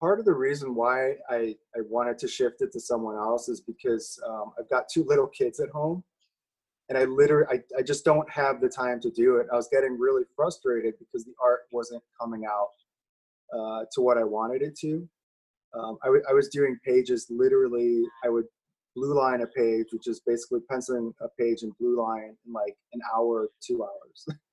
part 0.00 0.19
of 0.19 0.25
the 0.25 0.35
reason 0.35 0.75
why 0.75 1.15
I, 1.29 1.57
I 1.77 1.81
wanted 1.88 2.19
to 2.19 2.29
shift 2.29 2.61
it 2.61 2.73
to 2.73 2.81
someone 2.81 3.17
else 3.17 3.49
is 3.49 3.61
because 3.61 4.19
um, 4.27 4.53
I've 4.59 4.71
got 4.71 4.85
two 4.93 5.05
little 5.05 5.27
kids 5.27 5.61
at 5.61 5.71
home 5.71 6.05
and 6.88 6.97
I 6.97 7.05
literally, 7.05 7.47
I, 7.50 7.79
I 7.79 7.83
just 7.83 8.05
don't 8.05 8.29
have 8.31 8.61
the 8.61 8.69
time 8.69 9.00
to 9.00 9.11
do 9.11 9.37
it. 9.37 9.47
I 9.53 9.57
was 9.57 9.69
getting 9.71 9.99
really 9.99 10.23
frustrated 10.37 10.95
because 10.99 11.25
the 11.25 11.35
art 11.43 11.62
wasn't 11.71 12.03
coming 12.19 12.45
out 12.47 12.69
uh, 13.53 13.85
to 13.93 14.00
what 14.00 14.19
I 14.19 14.25
wanted 14.25 14.62
it 14.62 14.79
to. 14.81 15.09
Um, 15.75 15.98
I, 16.02 16.06
w- 16.06 16.25
I 16.28 16.32
was 16.32 16.48
doing 16.48 16.78
pages 16.84 17.26
literally, 17.30 18.02
I 18.25 18.28
would 18.28 18.44
blue 18.96 19.14
line 19.14 19.42
a 19.42 19.46
page, 19.46 19.87
which 19.92 20.08
is 20.08 20.20
basically 20.26 20.60
penciling 20.70 21.12
a 21.20 21.28
page 21.38 21.62
in 21.62 21.72
blue 21.78 22.00
line 22.00 22.37
in 22.46 22.52
like 22.52 22.76
an 22.92 23.00
hour, 23.14 23.48
two 23.64 23.84
hours. 23.84 24.26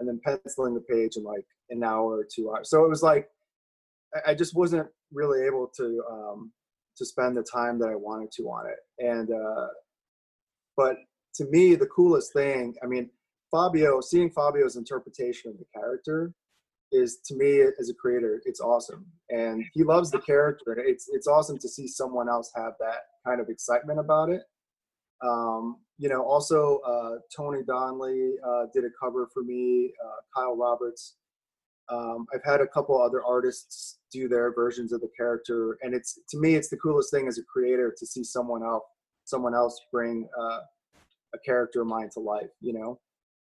and 0.00 0.08
then 0.08 0.20
penciling 0.24 0.74
the 0.74 0.80
page 0.80 1.16
in 1.16 1.22
like 1.22 1.46
an 1.68 1.84
hour 1.84 2.18
or 2.18 2.26
two 2.34 2.50
hours. 2.50 2.70
So 2.70 2.84
it 2.84 2.88
was 2.88 3.02
like 3.02 3.28
I, 4.14 4.32
I 4.32 4.34
just 4.34 4.56
wasn't 4.56 4.88
really 5.12 5.46
able 5.46 5.70
to 5.76 6.02
um, 6.10 6.52
to 6.96 7.04
spend 7.04 7.36
the 7.36 7.44
time 7.44 7.78
that 7.78 7.88
I 7.88 7.94
wanted 7.94 8.32
to 8.32 8.42
on 8.44 8.66
it. 8.66 8.78
And 8.98 9.30
uh, 9.30 9.68
but 10.76 10.96
to 11.36 11.44
me, 11.50 11.76
the 11.76 11.86
coolest 11.86 12.32
thing, 12.32 12.74
I 12.82 12.86
mean, 12.86 13.10
Fabio, 13.50 14.00
seeing 14.00 14.30
Fabio's 14.30 14.76
interpretation 14.76 15.50
of 15.50 15.58
the 15.58 15.66
character 15.72 16.32
is 16.92 17.18
to 17.26 17.34
me 17.34 17.62
as 17.78 17.88
a 17.88 17.94
creator, 17.94 18.42
it's 18.44 18.60
awesome. 18.60 19.06
And 19.28 19.64
he 19.74 19.84
loves 19.84 20.10
the 20.10 20.20
character. 20.20 20.76
It's 20.78 21.08
it's 21.12 21.26
awesome 21.26 21.58
to 21.58 21.68
see 21.68 21.86
someone 21.86 22.28
else 22.28 22.50
have 22.56 22.72
that 22.80 23.02
kind 23.26 23.40
of 23.40 23.48
excitement 23.48 24.00
about 24.00 24.30
it. 24.30 24.42
Um, 25.22 25.76
you 25.98 26.08
know, 26.08 26.22
also 26.22 26.78
uh, 26.86 27.16
Tony 27.34 27.62
Donnelly 27.62 28.34
uh, 28.46 28.66
did 28.72 28.84
a 28.84 28.88
cover 28.98 29.28
for 29.32 29.42
me. 29.42 29.92
Uh, 30.04 30.20
Kyle 30.34 30.56
Roberts. 30.56 31.16
Um, 31.90 32.26
I've 32.32 32.44
had 32.44 32.60
a 32.60 32.68
couple 32.68 33.00
other 33.02 33.24
artists 33.24 33.98
do 34.12 34.28
their 34.28 34.54
versions 34.54 34.92
of 34.92 35.00
the 35.00 35.10
character, 35.16 35.76
and 35.82 35.92
it's 35.92 36.20
to 36.30 36.38
me, 36.38 36.54
it's 36.54 36.68
the 36.68 36.76
coolest 36.76 37.10
thing 37.10 37.26
as 37.26 37.38
a 37.38 37.42
creator 37.42 37.92
to 37.98 38.06
see 38.06 38.22
someone 38.22 38.62
else, 38.62 38.84
someone 39.24 39.54
else 39.54 39.80
bring 39.90 40.28
uh, 40.38 40.60
a 41.34 41.38
character 41.44 41.82
of 41.82 41.88
mine 41.88 42.08
to 42.14 42.20
life. 42.20 42.50
You 42.60 42.74
know, 42.74 43.00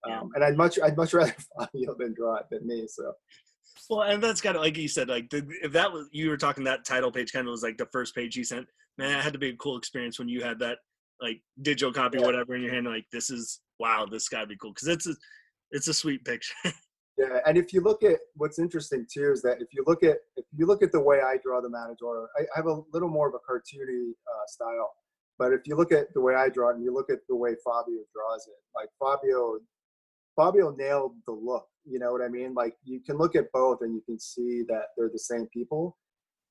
Yeah. 0.07 0.19
um, 0.22 0.31
and 0.36 0.43
I'd 0.43 0.57
much, 0.57 0.79
I'd 0.81 0.98
much 0.98 1.13
rather 1.13 1.36
Fabio 1.57 1.95
than 1.98 2.13
draw 2.13 2.36
it 2.38 2.45
than 2.51 2.65
me. 2.67 2.88
So 2.88 3.13
Well, 3.89 4.01
and 4.03 4.22
that's 4.24 4.41
kind 4.41 4.55
of 4.55 4.62
like 4.62 4.77
you 4.77 4.88
said, 4.88 5.07
like 5.10 5.29
the, 5.29 5.45
if 5.62 5.72
that 5.74 5.91
was 5.91 6.07
you 6.12 6.29
were 6.29 6.38
talking 6.38 6.63
that 6.65 6.86
title 6.86 7.12
page 7.12 7.31
kind 7.31 7.48
of 7.48 7.51
was 7.51 7.63
like 7.63 7.77
the 7.77 7.88
first 7.91 8.15
page 8.15 8.36
you 8.36 8.43
sent. 8.43 8.67
Man, 8.98 9.17
it 9.17 9.24
had 9.24 9.33
to 9.33 9.39
be 9.39 9.50
a 9.50 9.55
cool 9.57 9.77
experience 9.77 10.19
when 10.19 10.29
you 10.29 10.43
had 10.43 10.60
that 10.60 10.77
like 11.22 11.41
digital 11.62 11.93
copy, 11.93 12.19
Yeah. 12.19 12.25
whatever, 12.25 12.55
in 12.55 12.62
your 12.62 12.74
hand. 12.74 12.86
Like 12.86 13.05
this 13.12 13.29
is 13.29 13.62
wow, 13.79 14.05
this 14.10 14.29
gotta 14.29 14.48
be 14.48 14.57
cool 14.57 14.72
because 14.72 14.88
it's 14.88 15.07
a 15.07 15.15
it's 15.72 15.88
a 15.88 15.93
sweet 15.93 16.24
picture. 16.25 16.53
Yeah, 17.15 17.41
and 17.45 17.60
if 17.60 17.74
you 17.74 17.81
look 17.81 18.01
at 18.01 18.17
what's 18.38 18.57
interesting 18.57 19.05
too 19.13 19.31
is 19.31 19.43
that 19.43 19.62
if 19.62 19.67
you 19.72 19.83
look 19.86 20.01
at 20.03 20.17
if 20.36 20.45
you 20.57 20.65
look 20.65 20.81
at 20.81 20.91
the 20.91 21.00
way 21.00 21.22
I 21.22 21.38
draw 21.43 21.62
the 21.62 21.69
Matador, 21.69 22.27
I, 22.39 22.41
I 22.41 22.45
have 22.55 22.65
a 22.65 22.81
little 22.91 23.07
more 23.07 23.27
of 23.27 23.36
a 23.36 23.38
cartoony 23.38 24.10
uh, 24.10 24.45
style. 24.48 24.89
But 25.38 25.53
if 25.53 25.62
you 25.67 25.75
look 25.75 25.91
at 25.91 26.12
the 26.15 26.22
way 26.22 26.33
I 26.33 26.50
draw 26.50 26.69
it 26.72 26.77
and 26.77 26.83
you 26.83 26.91
look 26.91 27.12
at 27.12 27.19
the 27.29 27.36
way 27.36 27.51
Fabio 27.63 28.01
draws 28.15 28.48
it, 28.48 28.57
like 28.75 28.89
Fabio, 29.00 29.60
Fabio 30.36 30.75
nailed 30.78 31.16
the 31.25 31.34
look. 31.34 31.68
You 31.86 32.00
know 32.00 32.12
what 32.12 32.22
I 32.22 32.30
mean? 32.30 32.54
Like 32.54 32.75
you 32.84 33.02
can 33.02 33.18
look 33.18 33.36
at 33.36 33.52
both 33.52 33.80
and 33.82 33.94
you 33.94 34.02
can 34.06 34.20
see 34.20 34.63
that 34.70 34.88
they're 34.98 35.10
the 35.12 35.20
same 35.20 35.48
people. 35.54 35.98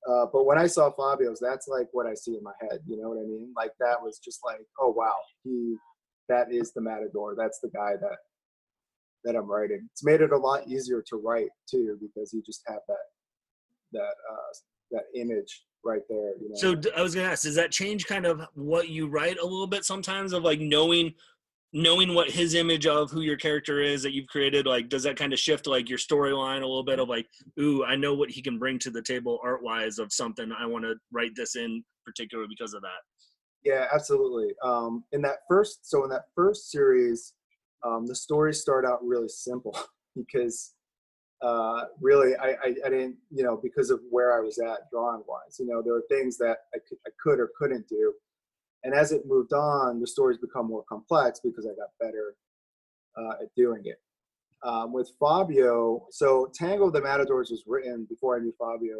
Uh, 0.09 0.27
but 0.33 0.45
when 0.47 0.59
I 0.59 0.67
saw 0.67 0.91
Fabio's, 0.91 1.39
that's 1.41 1.69
like 1.69 1.89
what 1.93 2.07
I 2.07 2.15
see 2.15 2.33
in 2.33 2.43
my 2.43 2.53
head. 2.61 2.81
You 2.87 3.01
know 3.01 3.09
what 3.09 3.19
I 3.19 3.27
mean? 3.27 3.53
Like 3.57 3.73
that 3.81 4.03
was 4.03 4.19
just 4.19 4.41
like, 4.45 4.61
oh 4.81 4.91
wow, 4.91 5.15
he, 5.45 5.77
that 6.29 6.53
is 6.53 6.73
the 6.73 6.81
Matador. 6.81 7.35
That's 7.37 7.61
the 7.61 7.71
guy 7.71 7.93
that 8.01 8.19
that 9.25 9.37
I'm 9.37 9.51
writing. 9.51 9.89
It's 9.93 10.05
made 10.05 10.21
it 10.21 10.33
a 10.33 10.37
lot 10.37 10.67
easier 10.67 11.03
to 11.09 11.17
write 11.17 11.51
too 11.71 11.97
because 12.01 12.33
you 12.33 12.43
just 12.43 12.63
have 12.67 12.81
that 12.89 12.97
that 13.93 14.01
uh, 14.01 14.53
that 14.91 15.05
image 15.15 15.65
right 15.85 16.03
there. 16.09 16.35
You 16.41 16.49
know. 16.51 16.55
so 16.55 16.91
I 16.97 17.03
was 17.03 17.15
gonna 17.15 17.29
ask, 17.29 17.45
does 17.45 17.55
that 17.55 17.71
change 17.71 18.07
kind 18.07 18.27
of 18.27 18.43
what 18.55 18.89
you 18.89 19.07
write 19.07 19.39
a 19.39 19.45
little 19.45 19.67
bit 19.67 19.85
sometimes 19.85 20.33
of 20.33 20.43
like 20.43 20.61
knowing 20.61 21.15
knowing 21.73 22.15
what 22.15 22.31
his 22.31 22.55
image 22.55 22.87
of 22.87 23.11
who 23.11 23.23
your 23.23 23.37
character 23.37 23.81
is 23.81 24.03
that 24.03 24.13
you've 24.13 24.27
created? 24.27 24.67
Like, 24.67 24.89
does 24.89 25.03
that 25.05 25.17
kind 25.17 25.33
of 25.33 25.39
shift 25.39 25.67
like 25.67 25.89
your 25.89 25.99
storyline 25.99 26.59
a 26.59 26.67
little 26.67 26.85
bit 26.85 26.99
of 26.99 27.09
like, 27.09 27.27
ooh, 27.59 27.85
I 27.85 27.97
know 27.97 28.15
what 28.15 28.31
he 28.31 28.43
can 28.43 28.59
bring 28.59 28.79
to 28.81 28.91
the 28.91 29.03
table 29.03 29.41
art 29.43 29.63
wise 29.63 29.99
of 29.99 30.13
something. 30.13 30.53
I 30.53 30.67
want 30.67 30.85
to 30.85 30.95
write 31.13 31.35
this 31.35 31.57
in 31.57 31.83
particular 32.05 32.47
because 32.49 32.75
of 32.75 32.83
that. 32.83 33.01
Yeah, 33.65 33.87
absolutely. 33.93 34.55
Um, 34.63 35.05
in 35.13 35.23
that 35.23 35.39
first, 35.49 35.89
so 35.89 36.05
in 36.05 36.11
that 36.11 36.25
first 36.35 36.71
series, 36.71 37.35
um, 37.85 38.07
the 38.07 38.15
stories 38.15 38.61
start 38.61 38.85
out 38.85 39.05
really 39.05 39.29
simple 39.29 39.77
because 40.17 40.75
uh, 41.43 41.85
really 42.01 42.37
I, 42.37 42.51
I, 42.51 42.75
I 42.87 42.89
didn't, 42.91 43.17
you 43.31 43.45
know, 43.45 43.59
because 43.63 43.91
of 43.91 44.01
where 44.11 44.37
I 44.37 44.41
was 44.41 44.59
at 44.59 44.91
drawing 44.93 45.23
wise, 45.27 45.59
you 45.59 45.67
know, 45.67 45.83
there 45.83 45.95
were 45.95 46.05
things 46.09 46.37
that 46.39 46.59
I 46.75 46.79
could, 46.89 46.99
I 47.07 47.11
could 47.23 47.41
or 47.41 47.51
couldn't 47.59 47.89
do. 47.89 48.13
And 48.85 48.95
as 48.95 49.13
it 49.13 49.23
moved 49.27 49.53
on, 49.53 50.01
the 50.01 50.07
stories 50.07 50.39
become 50.39 50.67
more 50.67 50.85
complex 50.89 51.41
because 51.43 51.67
I 51.67 51.75
got 51.77 51.91
better 52.01 52.35
uh, 53.17 53.43
at 53.43 53.55
doing 53.57 53.83
it. 53.85 54.01
Um, 54.65 54.93
with 54.93 55.11
Fabio, 55.19 56.07
so 56.11 56.51
Tango 56.55 56.91
the 56.91 57.01
Matadors 57.01 57.51
was 57.51 57.65
written 57.67 58.07
before 58.09 58.37
I 58.37 58.41
knew 58.41 58.55
Fabio 58.59 58.97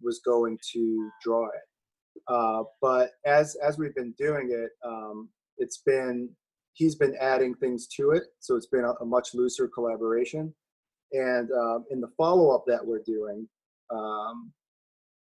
was 0.00 0.20
going 0.24 0.58
to 0.72 1.10
draw 1.22 1.46
it. 1.46 2.22
Uh, 2.28 2.64
but 2.80 3.10
as 3.26 3.56
as 3.56 3.76
we've 3.76 3.94
been 3.94 4.14
doing 4.18 4.48
it, 4.50 4.70
um, 4.82 5.28
it's 5.58 5.82
been 5.84 6.30
he's 6.72 6.94
been 6.94 7.14
adding 7.20 7.54
things 7.54 7.86
to 7.96 8.12
it, 8.12 8.24
so 8.40 8.56
it's 8.56 8.66
been 8.66 8.84
a, 8.84 8.92
a 9.02 9.04
much 9.04 9.34
looser 9.34 9.68
collaboration. 9.68 10.54
And 11.12 11.50
um, 11.52 11.84
in 11.90 12.00
the 12.00 12.10
follow 12.16 12.54
up 12.54 12.64
that 12.66 12.84
we're 12.84 13.02
doing, 13.04 13.46
um, 13.90 14.52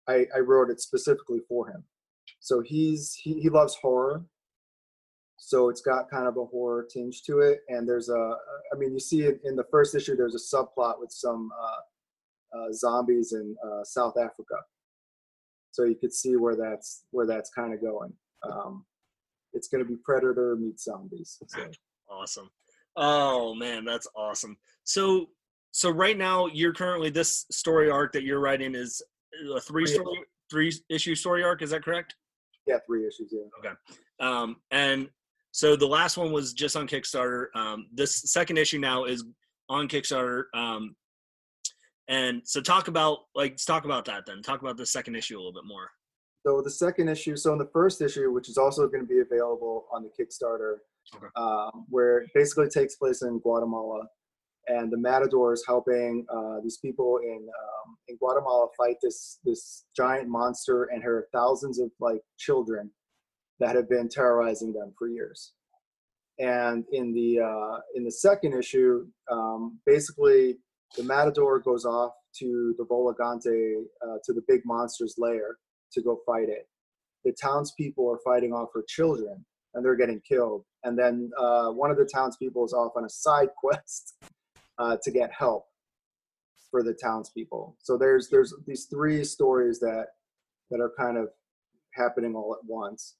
I, 0.08 0.26
I 0.34 0.40
wrote 0.40 0.70
it 0.70 0.80
specifically 0.80 1.40
for 1.48 1.68
him. 1.68 1.84
So 2.40 2.60
he's 2.60 3.14
he, 3.14 3.40
he 3.40 3.48
loves 3.48 3.76
horror, 3.76 4.24
so 5.36 5.68
it's 5.68 5.82
got 5.82 6.10
kind 6.10 6.26
of 6.26 6.36
a 6.36 6.44
horror 6.44 6.86
tinge 6.90 7.22
to 7.24 7.40
it. 7.40 7.60
And 7.68 7.88
there's 7.88 8.08
a 8.08 8.36
I 8.74 8.78
mean 8.78 8.92
you 8.92 9.00
see 9.00 9.22
it 9.22 9.40
in 9.44 9.56
the 9.56 9.66
first 9.70 9.94
issue. 9.94 10.16
There's 10.16 10.34
a 10.34 10.56
subplot 10.56 10.98
with 10.98 11.12
some 11.12 11.50
uh, 11.62 12.58
uh, 12.58 12.72
zombies 12.72 13.32
in 13.32 13.54
uh, 13.64 13.84
South 13.84 14.14
Africa 14.18 14.56
so 15.70 15.84
you 15.84 15.94
could 15.94 16.12
see 16.12 16.36
where 16.36 16.56
that's 16.56 17.04
where 17.10 17.26
that's 17.26 17.50
kind 17.50 17.72
of 17.72 17.80
going. 17.80 18.12
Um, 18.42 18.84
it's 19.52 19.68
going 19.68 19.84
to 19.84 19.88
be 19.88 19.96
Predator 20.04 20.56
meets 20.56 20.84
zombies. 20.84 21.38
So. 21.46 21.66
Awesome. 22.12 22.50
Oh 22.96 23.54
man, 23.54 23.84
that's 23.84 24.08
awesome. 24.16 24.56
So 24.82 25.28
so 25.70 25.90
right 25.90 26.18
now 26.18 26.46
you're 26.46 26.72
currently 26.72 27.08
this 27.08 27.46
story 27.52 27.88
arc 27.88 28.12
that 28.14 28.24
you're 28.24 28.40
writing 28.40 28.74
is 28.74 29.00
a 29.54 29.60
three 29.60 29.86
Three 29.86 29.94
story 29.94 30.18
three 30.50 30.72
issue 30.88 31.14
story 31.14 31.44
arc, 31.44 31.62
is 31.62 31.70
that 31.70 31.84
correct? 31.84 32.16
Yeah, 32.66 32.76
three 32.86 33.06
issues. 33.06 33.32
Yeah. 33.32 33.40
Okay. 33.58 33.74
Um 34.20 34.56
and 34.70 35.08
so 35.52 35.76
the 35.76 35.86
last 35.86 36.16
one 36.16 36.32
was 36.32 36.52
just 36.52 36.76
on 36.76 36.86
Kickstarter. 36.86 37.46
Um 37.54 37.86
this 37.92 38.22
second 38.32 38.58
issue 38.58 38.78
now 38.78 39.04
is 39.04 39.24
on 39.68 39.88
Kickstarter. 39.88 40.44
Um 40.54 40.94
and 42.08 42.42
so 42.44 42.60
talk 42.60 42.88
about 42.88 43.18
like 43.34 43.52
let's 43.52 43.64
talk 43.64 43.84
about 43.84 44.04
that 44.06 44.24
then. 44.26 44.42
Talk 44.42 44.60
about 44.62 44.76
the 44.76 44.86
second 44.86 45.14
issue 45.14 45.36
a 45.36 45.38
little 45.38 45.52
bit 45.52 45.64
more. 45.64 45.90
So 46.46 46.62
the 46.62 46.70
second 46.70 47.08
issue, 47.08 47.36
so 47.36 47.52
in 47.52 47.58
the 47.58 47.68
first 47.72 48.00
issue, 48.00 48.32
which 48.32 48.48
is 48.48 48.56
also 48.56 48.88
going 48.88 49.02
to 49.02 49.06
be 49.06 49.20
available 49.20 49.86
on 49.92 50.02
the 50.02 50.08
Kickstarter, 50.08 50.76
Okay. 51.14 51.26
um, 51.36 51.84
where 51.90 52.18
it 52.18 52.30
basically 52.34 52.68
takes 52.68 52.96
place 52.96 53.20
in 53.22 53.38
Guatemala, 53.40 54.04
and 54.70 54.90
the 54.90 54.96
Matador 54.96 55.52
is 55.52 55.64
helping 55.66 56.24
uh, 56.32 56.60
these 56.62 56.78
people 56.78 57.18
in 57.22 57.48
um, 57.48 57.96
in 58.08 58.16
Guatemala 58.16 58.68
fight 58.78 58.96
this 59.02 59.38
this 59.44 59.84
giant 59.96 60.28
monster 60.28 60.84
and 60.84 61.02
her 61.02 61.26
thousands 61.32 61.80
of 61.80 61.90
like 61.98 62.20
children 62.38 62.90
that 63.58 63.74
have 63.74 63.88
been 63.88 64.08
terrorizing 64.08 64.72
them 64.72 64.92
for 64.98 65.08
years. 65.08 65.52
And 66.38 66.84
in 66.92 67.12
the 67.12 67.40
uh, 67.40 67.80
in 67.94 68.04
the 68.04 68.12
second 68.12 68.54
issue, 68.54 69.06
um, 69.30 69.78
basically 69.86 70.58
the 70.96 71.02
Matador 71.02 71.58
goes 71.58 71.84
off 71.84 72.12
to 72.38 72.74
the 72.78 72.84
Volagante 72.84 73.82
uh, 74.06 74.18
to 74.24 74.32
the 74.32 74.42
big 74.46 74.60
monster's 74.64 75.16
lair 75.18 75.58
to 75.92 76.00
go 76.00 76.20
fight 76.24 76.48
it. 76.48 76.68
The 77.24 77.32
townspeople 77.32 78.08
are 78.08 78.20
fighting 78.24 78.52
off 78.52 78.68
her 78.72 78.84
children, 78.88 79.44
and 79.74 79.84
they're 79.84 79.96
getting 79.96 80.20
killed. 80.26 80.64
And 80.84 80.96
then 80.96 81.30
uh, 81.38 81.70
one 81.70 81.90
of 81.90 81.98
the 81.98 82.06
townspeople 82.06 82.64
is 82.64 82.72
off 82.72 82.92
on 82.96 83.04
a 83.04 83.10
side 83.10 83.48
quest 83.56 84.14
uh, 84.80 84.96
to 85.02 85.10
get 85.10 85.30
help 85.32 85.66
for 86.70 86.82
the 86.82 86.94
townspeople. 86.94 87.76
So 87.80 87.96
there's 87.96 88.28
there's 88.30 88.54
these 88.66 88.86
three 88.86 89.24
stories 89.24 89.78
that 89.80 90.06
that 90.70 90.80
are 90.80 90.92
kind 90.98 91.16
of 91.16 91.28
happening 91.94 92.34
all 92.34 92.54
at 92.54 92.64
once, 92.66 93.16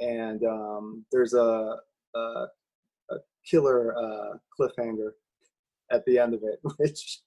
and 0.00 0.42
um, 0.44 1.04
there's 1.10 1.34
a, 1.34 1.76
a, 2.14 2.18
a 2.18 3.16
killer 3.50 3.94
uh, 3.96 4.36
cliffhanger 4.58 5.10
at 5.90 6.04
the 6.06 6.18
end 6.18 6.34
of 6.34 6.40
it, 6.42 6.58
which 6.78 7.20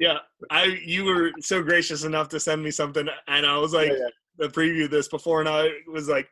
Yeah. 0.00 0.18
I 0.50 0.78
you 0.84 1.04
were 1.04 1.32
so 1.40 1.62
gracious 1.62 2.04
enough 2.04 2.28
to 2.30 2.40
send 2.40 2.62
me 2.62 2.70
something 2.70 3.06
and 3.26 3.46
I 3.46 3.58
was 3.58 3.74
like 3.74 3.88
yeah, 3.90 3.96
yeah. 3.98 4.08
the 4.38 4.48
preview 4.48 4.88
this 4.88 5.08
before 5.08 5.40
and 5.40 5.48
I 5.48 5.68
was 5.86 6.08
like, 6.08 6.28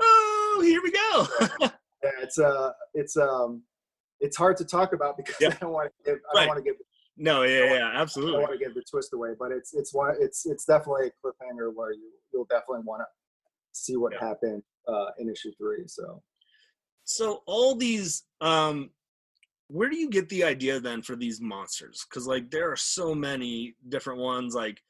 Oh, 0.00 0.60
here 0.62 0.80
we 0.82 0.90
go. 0.90 1.26
Yeah, 2.04 2.10
it's 2.20 2.38
uh 2.38 2.70
it's 2.94 3.16
um 3.16 3.62
it's 4.22 4.36
hard 4.36 4.56
to 4.56 4.64
talk 4.64 4.92
about 4.94 5.16
because 5.18 5.36
Yeah. 5.40 5.48
I 5.52 5.56
don't 5.60 5.72
want 5.72 5.90
to 5.92 6.10
give 6.10 6.20
I 6.30 6.34
Right. 6.34 6.40
don't 6.42 6.48
want 6.48 6.58
to 6.64 6.64
give 6.64 6.76
no, 7.18 7.42
yeah, 7.42 7.74
yeah, 7.74 7.88
I 7.88 8.00
absolutely. 8.00 8.32
don't 8.32 8.42
want 8.42 8.58
to 8.58 8.64
give 8.64 8.74
the 8.74 8.82
twist 8.90 9.12
away, 9.12 9.30
but 9.38 9.52
it's 9.52 9.74
it's 9.74 9.92
one 9.92 10.14
it's 10.18 10.46
it's 10.46 10.64
definitely 10.64 11.08
a 11.08 11.10
cliffhanger 11.26 11.70
where 11.74 11.92
you 11.92 12.10
you'll 12.32 12.46
definitely 12.46 12.84
want 12.84 13.02
to 13.02 13.06
see 13.72 13.96
what 13.98 14.12
Yeah. 14.14 14.20
happened 14.20 14.62
uh 14.88 15.08
in 15.18 15.28
issue 15.28 15.52
three. 15.58 15.84
So 15.86 16.22
So 17.04 17.42
all 17.46 17.74
these 17.74 18.24
um 18.40 18.90
where 19.68 19.88
do 19.90 19.96
you 19.96 20.08
get 20.10 20.28
the 20.30 20.44
idea 20.44 20.80
then 20.80 21.02
for 21.02 21.16
these 21.16 21.40
monsters? 21.40 22.04
Cuz 22.10 22.26
like 22.26 22.50
there 22.50 22.70
are 22.72 22.76
so 22.76 23.14
many 23.14 23.76
different 23.90 24.20
ones 24.20 24.54
like 24.54 24.80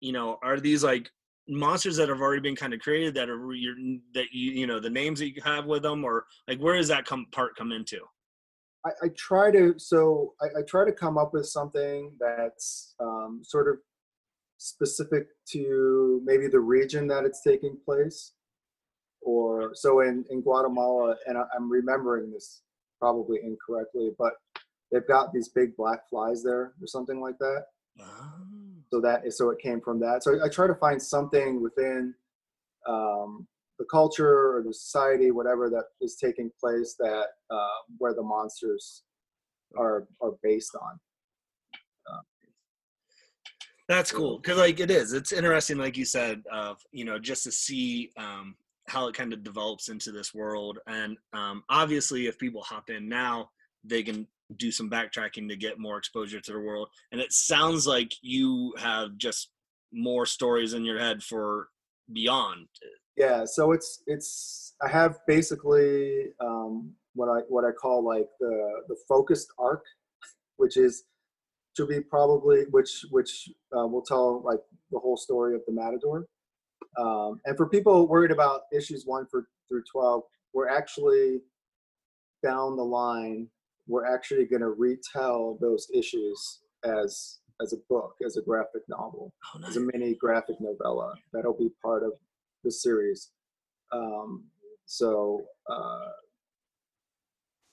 you 0.00 0.12
know, 0.12 0.38
are 0.42 0.60
these 0.60 0.82
like 0.84 1.10
monsters 1.48 1.96
that 1.96 2.08
have 2.08 2.20
already 2.20 2.40
been 2.40 2.56
kind 2.56 2.72
of 2.74 2.80
created 2.80 3.14
that 3.14 3.28
are 3.30 3.52
your 3.54 3.74
that 4.12 4.26
you 4.32 4.52
you 4.52 4.66
know, 4.66 4.80
the 4.80 4.90
names 4.90 5.18
that 5.20 5.34
you 5.34 5.40
have 5.42 5.64
with 5.66 5.82
them 5.82 6.04
or 6.04 6.26
like 6.46 6.58
where 6.60 6.76
does 6.76 6.88
that 6.88 7.06
come 7.06 7.26
part 7.32 7.56
come 7.56 7.72
into? 7.72 8.00
I, 8.84 8.90
I 9.02 9.08
try 9.16 9.50
to 9.50 9.74
so 9.78 10.34
I, 10.40 10.60
I, 10.60 10.62
try 10.62 10.84
to 10.84 10.92
come 10.92 11.18
up 11.18 11.34
with 11.34 11.46
something 11.46 12.12
that's 12.18 12.94
um, 13.00 13.40
sort 13.42 13.68
of 13.68 13.76
specific 14.58 15.26
to 15.52 16.20
maybe 16.24 16.46
the 16.46 16.60
region 16.60 17.06
that 17.08 17.24
it's 17.24 17.42
taking 17.42 17.76
place. 17.84 18.32
Or 19.22 19.72
so 19.74 20.00
in, 20.00 20.24
in 20.30 20.40
guatemala 20.40 21.14
and 21.26 21.36
I, 21.36 21.42
i'm 21.54 21.70
remembering 21.70 22.32
this 22.32 22.62
probably 22.98 23.38
incorrectly 23.44 24.12
but 24.18 24.32
they've 24.90 25.06
got 25.06 25.32
these 25.32 25.48
big 25.48 25.76
black 25.76 26.08
flies 26.08 26.42
there 26.42 26.74
or 26.80 26.86
something 26.86 27.20
like 27.20 27.38
that. 27.38 27.64
Oh. 28.00 28.32
so 28.92 29.00
that 29.00 29.32
so 29.32 29.50
it 29.50 29.58
came 29.58 29.80
from 29.80 30.00
that. 30.00 30.22
So 30.22 30.40
I, 30.40 30.46
I 30.46 30.48
try 30.48 30.66
to 30.66 30.74
find 30.74 31.00
something 31.00 31.62
within 31.62 32.14
um, 32.88 33.46
the 33.80 33.86
culture 33.90 34.56
or 34.56 34.62
the 34.62 34.72
society 34.72 35.32
whatever 35.32 35.68
that 35.68 35.86
is 36.00 36.16
taking 36.16 36.50
place 36.60 36.94
that 37.00 37.26
uh, 37.50 37.78
where 37.98 38.14
the 38.14 38.22
monsters 38.22 39.02
are 39.76 40.06
are 40.20 40.34
based 40.42 40.76
on 40.80 41.00
that's 43.90 44.12
cool 44.12 44.38
because 44.38 44.56
like 44.56 44.78
it 44.78 44.88
is. 44.88 45.12
It's 45.12 45.32
interesting, 45.32 45.76
like 45.76 45.96
you 45.96 46.04
said, 46.04 46.44
of 46.52 46.78
you 46.92 47.04
know 47.04 47.18
just 47.18 47.42
to 47.42 47.50
see 47.50 48.12
um, 48.16 48.54
how 48.88 49.08
it 49.08 49.16
kind 49.16 49.32
of 49.32 49.42
develops 49.42 49.88
into 49.88 50.12
this 50.12 50.32
world, 50.32 50.78
and 50.86 51.16
um, 51.32 51.64
obviously, 51.68 52.28
if 52.28 52.38
people 52.38 52.62
hop 52.62 52.88
in 52.88 53.08
now, 53.08 53.50
they 53.82 54.04
can 54.04 54.28
do 54.58 54.70
some 54.70 54.88
backtracking 54.88 55.48
to 55.48 55.56
get 55.56 55.80
more 55.80 55.98
exposure 55.98 56.40
to 56.40 56.52
the 56.52 56.60
world. 56.60 56.88
And 57.10 57.20
it 57.20 57.32
sounds 57.32 57.84
like 57.84 58.12
you 58.22 58.72
have 58.78 59.16
just 59.16 59.50
more 59.92 60.24
stories 60.24 60.72
in 60.72 60.84
your 60.84 61.00
head 61.00 61.20
for 61.20 61.66
beyond. 62.12 62.68
Yeah, 63.16 63.44
so 63.44 63.72
it's 63.72 64.02
it's 64.06 64.74
I 64.82 64.88
have 64.88 65.18
basically 65.26 66.28
um, 66.40 66.92
what 67.14 67.28
I 67.28 67.40
what 67.48 67.64
I 67.64 67.72
call 67.72 68.04
like 68.04 68.28
the 68.38 68.82
the 68.88 68.96
focused 69.08 69.48
arc, 69.58 69.84
which 70.56 70.76
is 70.76 71.04
to 71.76 71.86
be 71.86 72.00
probably 72.00 72.64
which 72.70 73.04
which 73.10 73.48
uh, 73.76 73.86
will 73.86 74.02
tell 74.02 74.42
like 74.42 74.60
the 74.90 74.98
whole 74.98 75.16
story 75.16 75.54
of 75.54 75.62
the 75.66 75.72
Matador. 75.72 76.26
Um, 76.98 77.40
and 77.44 77.56
for 77.56 77.68
people 77.68 78.08
worried 78.08 78.30
about 78.30 78.62
issues 78.72 79.04
one 79.06 79.26
for, 79.30 79.48
through 79.68 79.82
twelve, 79.90 80.22
we're 80.52 80.68
actually 80.68 81.40
down 82.42 82.76
the 82.76 82.84
line. 82.84 83.48
We're 83.86 84.06
actually 84.06 84.46
going 84.46 84.62
to 84.62 84.70
retell 84.70 85.58
those 85.60 85.88
issues 85.94 86.60
as 86.84 87.38
as 87.62 87.72
a 87.72 87.76
book, 87.88 88.14
as 88.24 88.36
a 88.36 88.42
graphic 88.42 88.82
novel, 88.88 89.32
oh, 89.54 89.58
nice. 89.58 89.70
as 89.70 89.76
a 89.76 89.80
mini 89.80 90.14
graphic 90.14 90.56
novella. 90.60 91.14
That'll 91.32 91.56
be 91.56 91.70
part 91.82 92.02
of 92.02 92.12
the 92.64 92.72
series. 92.72 93.30
Um, 93.92 94.44
so 94.86 95.44
uh, 95.68 96.08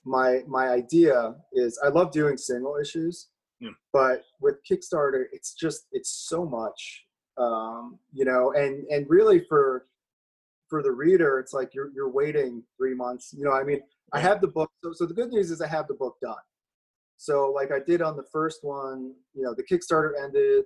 my 0.04 0.42
my 0.46 0.68
idea 0.68 1.34
is 1.52 1.78
I 1.84 1.88
love 1.88 2.12
doing 2.12 2.36
single 2.36 2.76
issues 2.80 3.28
yeah. 3.60 3.70
But 3.92 4.24
with 4.40 4.56
Kickstarter, 4.68 5.24
it's 5.32 5.54
just 5.54 5.86
it's 5.92 6.10
so 6.28 6.44
much, 6.44 7.04
um, 7.36 7.98
you 8.12 8.24
know, 8.24 8.52
and 8.52 8.86
and 8.86 9.08
really 9.08 9.40
for 9.48 9.86
for 10.68 10.82
the 10.82 10.90
reader, 10.90 11.38
it's 11.38 11.52
like 11.52 11.74
you're 11.74 11.90
you're 11.94 12.10
waiting 12.10 12.62
three 12.76 12.94
months. 12.94 13.34
You 13.36 13.44
know, 13.44 13.52
I 13.52 13.64
mean, 13.64 13.80
I 14.12 14.20
have 14.20 14.40
the 14.40 14.48
book. 14.48 14.70
So 14.84 14.92
so 14.92 15.06
the 15.06 15.14
good 15.14 15.30
news 15.30 15.50
is 15.50 15.60
I 15.60 15.68
have 15.68 15.88
the 15.88 15.94
book 15.94 16.16
done. 16.22 16.36
So 17.16 17.50
like 17.54 17.72
I 17.72 17.80
did 17.84 18.00
on 18.00 18.16
the 18.16 18.26
first 18.30 18.62
one, 18.62 19.14
you 19.34 19.42
know, 19.42 19.54
the 19.54 19.64
Kickstarter 19.64 20.12
ended. 20.22 20.64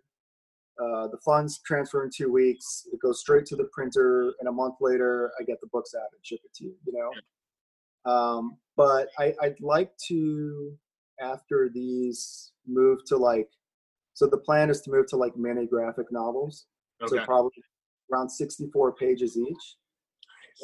Uh, 0.81 1.07
the 1.09 1.19
funds 1.25 1.61
transfer 1.67 2.05
in 2.05 2.11
two 2.15 2.33
weeks. 2.33 2.87
It 2.93 3.01
goes 3.01 3.21
straight 3.21 3.47
to 3.47 3.57
the 3.57 3.69
printer, 3.73 4.35
and 4.41 4.49
a 4.49 4.53
month 4.53 4.77
later, 4.81 5.31
I 5.39 5.45
get 5.45 5.61
the 5.61 5.69
books 5.73 5.95
out 5.95 6.09
and 6.13 6.25
ship 6.25 6.41
it 6.45 6.55
to 6.55 6.65
you. 6.65 6.75
You 6.87 6.93
know, 6.93 8.11
um, 8.11 8.57
but 8.77 9.09
I, 9.19 9.35
I'd 9.43 9.61
like 9.61 9.93
to 10.09 10.77
after 11.21 11.71
these 11.73 12.53
move 12.67 13.05
to 13.07 13.17
like 13.17 13.49
so 14.15 14.27
the 14.27 14.39
plan 14.39 14.71
is 14.71 14.81
to 14.83 14.91
move 14.91 15.07
to 15.07 15.17
like 15.17 15.37
mini 15.37 15.67
graphic 15.67 16.07
novels 16.11 16.67
okay. 17.03 17.17
so 17.17 17.25
probably 17.25 17.51
around 18.13 18.29
64 18.29 18.95
pages 18.95 19.37
each 19.39 19.77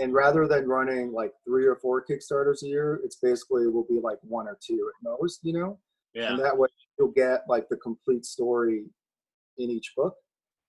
and 0.00 0.12
rather 0.12 0.46
than 0.46 0.66
running 0.66 1.12
like 1.12 1.32
three 1.46 1.66
or 1.66 1.76
four 1.76 2.04
kickstarters 2.04 2.62
a 2.62 2.66
year 2.66 3.00
it's 3.04 3.16
basically 3.16 3.66
will 3.66 3.86
be 3.88 4.00
like 4.02 4.18
one 4.22 4.46
or 4.46 4.58
two 4.64 4.90
at 4.90 5.10
most 5.10 5.40
you 5.42 5.52
know 5.52 5.78
yeah 6.14 6.30
and 6.30 6.38
that 6.38 6.56
way 6.56 6.68
you'll 6.98 7.08
get 7.08 7.40
like 7.48 7.68
the 7.68 7.76
complete 7.76 8.24
story 8.24 8.84
in 9.58 9.70
each 9.70 9.92
book 9.96 10.14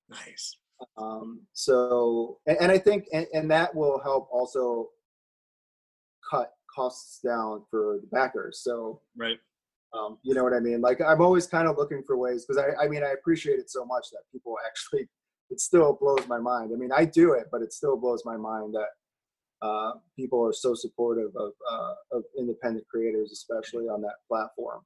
nice 0.10 0.58
um 0.98 1.42
so 1.54 2.38
and, 2.48 2.58
and 2.62 2.72
i 2.72 2.78
think 2.78 3.06
and, 3.14 3.28
and 3.34 3.50
that 3.50 3.74
will 3.74 4.00
help 4.00 4.30
also 4.32 4.90
cut 6.30 6.52
costs 6.74 7.20
down 7.26 7.64
for 7.70 8.00
the 8.02 8.08
backers 8.08 8.62
so 8.64 9.02
right 9.18 9.40
um, 9.94 10.18
you 10.24 10.34
know 10.34 10.44
what 10.44 10.54
I 10.54 10.60
mean? 10.60 10.82
Like 10.82 11.02
I'm 11.02 11.22
always 11.22 11.48
kind 11.48 11.68
of 11.68 11.78
looking 11.78 12.04
for 12.06 12.18
ways 12.18 12.46
because 12.46 12.64
I, 12.64 12.86
I 12.86 12.88
mean, 12.88 13.04
I 13.04 13.12
appreciate 13.12 13.60
it 13.60 13.70
so 13.70 13.86
much 13.86 14.08
that 14.12 14.22
people 14.32 14.56
actually, 14.68 15.08
it 15.50 15.60
still 15.60 15.98
blows 16.00 16.28
my 16.28 16.38
mind. 16.38 16.72
I 16.74 16.78
mean, 16.78 16.92
I 16.92 17.06
do 17.06 17.34
it, 17.34 17.48
but 17.52 17.62
it 17.62 17.74
still 17.74 17.98
blows 17.98 18.24
my 18.26 18.38
mind 18.38 18.74
that 18.76 19.66
uh, 19.66 19.94
people 20.16 20.46
are 20.46 20.54
so 20.54 20.74
supportive 20.74 21.32
of, 21.36 21.52
uh, 21.70 21.94
of 22.12 22.24
independent 22.38 22.88
creators, 22.88 23.32
especially 23.32 23.86
on 23.86 24.02
that 24.02 24.16
platform. 24.28 24.82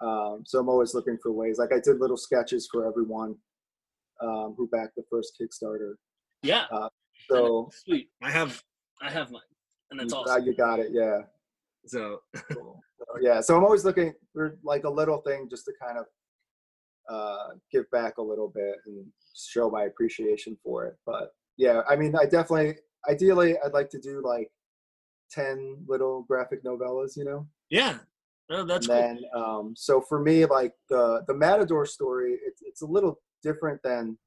Um, 0.00 0.42
so 0.44 0.58
I'm 0.58 0.68
always 0.68 0.94
looking 0.94 1.18
for 1.22 1.32
ways. 1.32 1.58
Like 1.58 1.72
I 1.72 1.80
did 1.80 2.00
little 2.00 2.16
sketches 2.16 2.68
for 2.70 2.86
everyone 2.86 3.36
um, 4.22 4.54
who 4.56 4.68
backed 4.68 4.96
the 4.96 5.04
first 5.10 5.38
Kickstarter. 5.40 5.94
Yeah. 6.42 6.64
Uh, 6.70 6.88
so 7.30 7.70
sweet. 7.84 8.08
I 8.22 8.30
have, 8.30 8.62
I 9.02 9.10
have 9.10 9.30
mine, 9.30 9.42
and 9.90 10.00
that's 10.00 10.12
awesome. 10.12 10.44
You 10.44 10.54
got 10.54 10.78
it. 10.80 10.88
Yeah. 10.92 11.20
So. 11.86 12.20
cool 12.52 12.82
yeah, 13.20 13.40
so 13.40 13.56
I'm 13.56 13.64
always 13.64 13.84
looking 13.84 14.12
for 14.32 14.58
like 14.64 14.84
a 14.84 14.90
little 14.90 15.18
thing 15.18 15.48
just 15.50 15.64
to 15.66 15.72
kind 15.80 15.98
of 15.98 16.06
uh, 17.08 17.54
give 17.72 17.90
back 17.90 18.18
a 18.18 18.22
little 18.22 18.48
bit 18.48 18.76
and 18.86 19.06
show 19.34 19.70
my 19.70 19.84
appreciation 19.84 20.56
for 20.62 20.86
it. 20.86 20.96
But 21.06 21.30
yeah, 21.56 21.82
I 21.88 21.96
mean, 21.96 22.14
I 22.16 22.24
definitely, 22.24 22.76
ideally, 23.08 23.56
I'd 23.64 23.72
like 23.72 23.90
to 23.90 24.00
do 24.00 24.22
like 24.24 24.50
ten 25.30 25.78
little 25.86 26.24
graphic 26.28 26.64
novellas, 26.64 27.16
you 27.16 27.24
know? 27.24 27.46
Yeah, 27.70 27.98
oh, 28.50 28.64
that's 28.64 28.88
and 28.88 29.18
cool. 29.18 29.30
then, 29.34 29.42
um, 29.42 29.74
so 29.76 30.00
for 30.00 30.20
me, 30.20 30.44
like 30.44 30.72
the 30.88 31.22
the 31.26 31.34
Matador 31.34 31.86
story, 31.86 32.38
it's 32.46 32.62
it's 32.62 32.82
a 32.82 32.86
little 32.86 33.20
different 33.42 33.80
than 33.82 34.18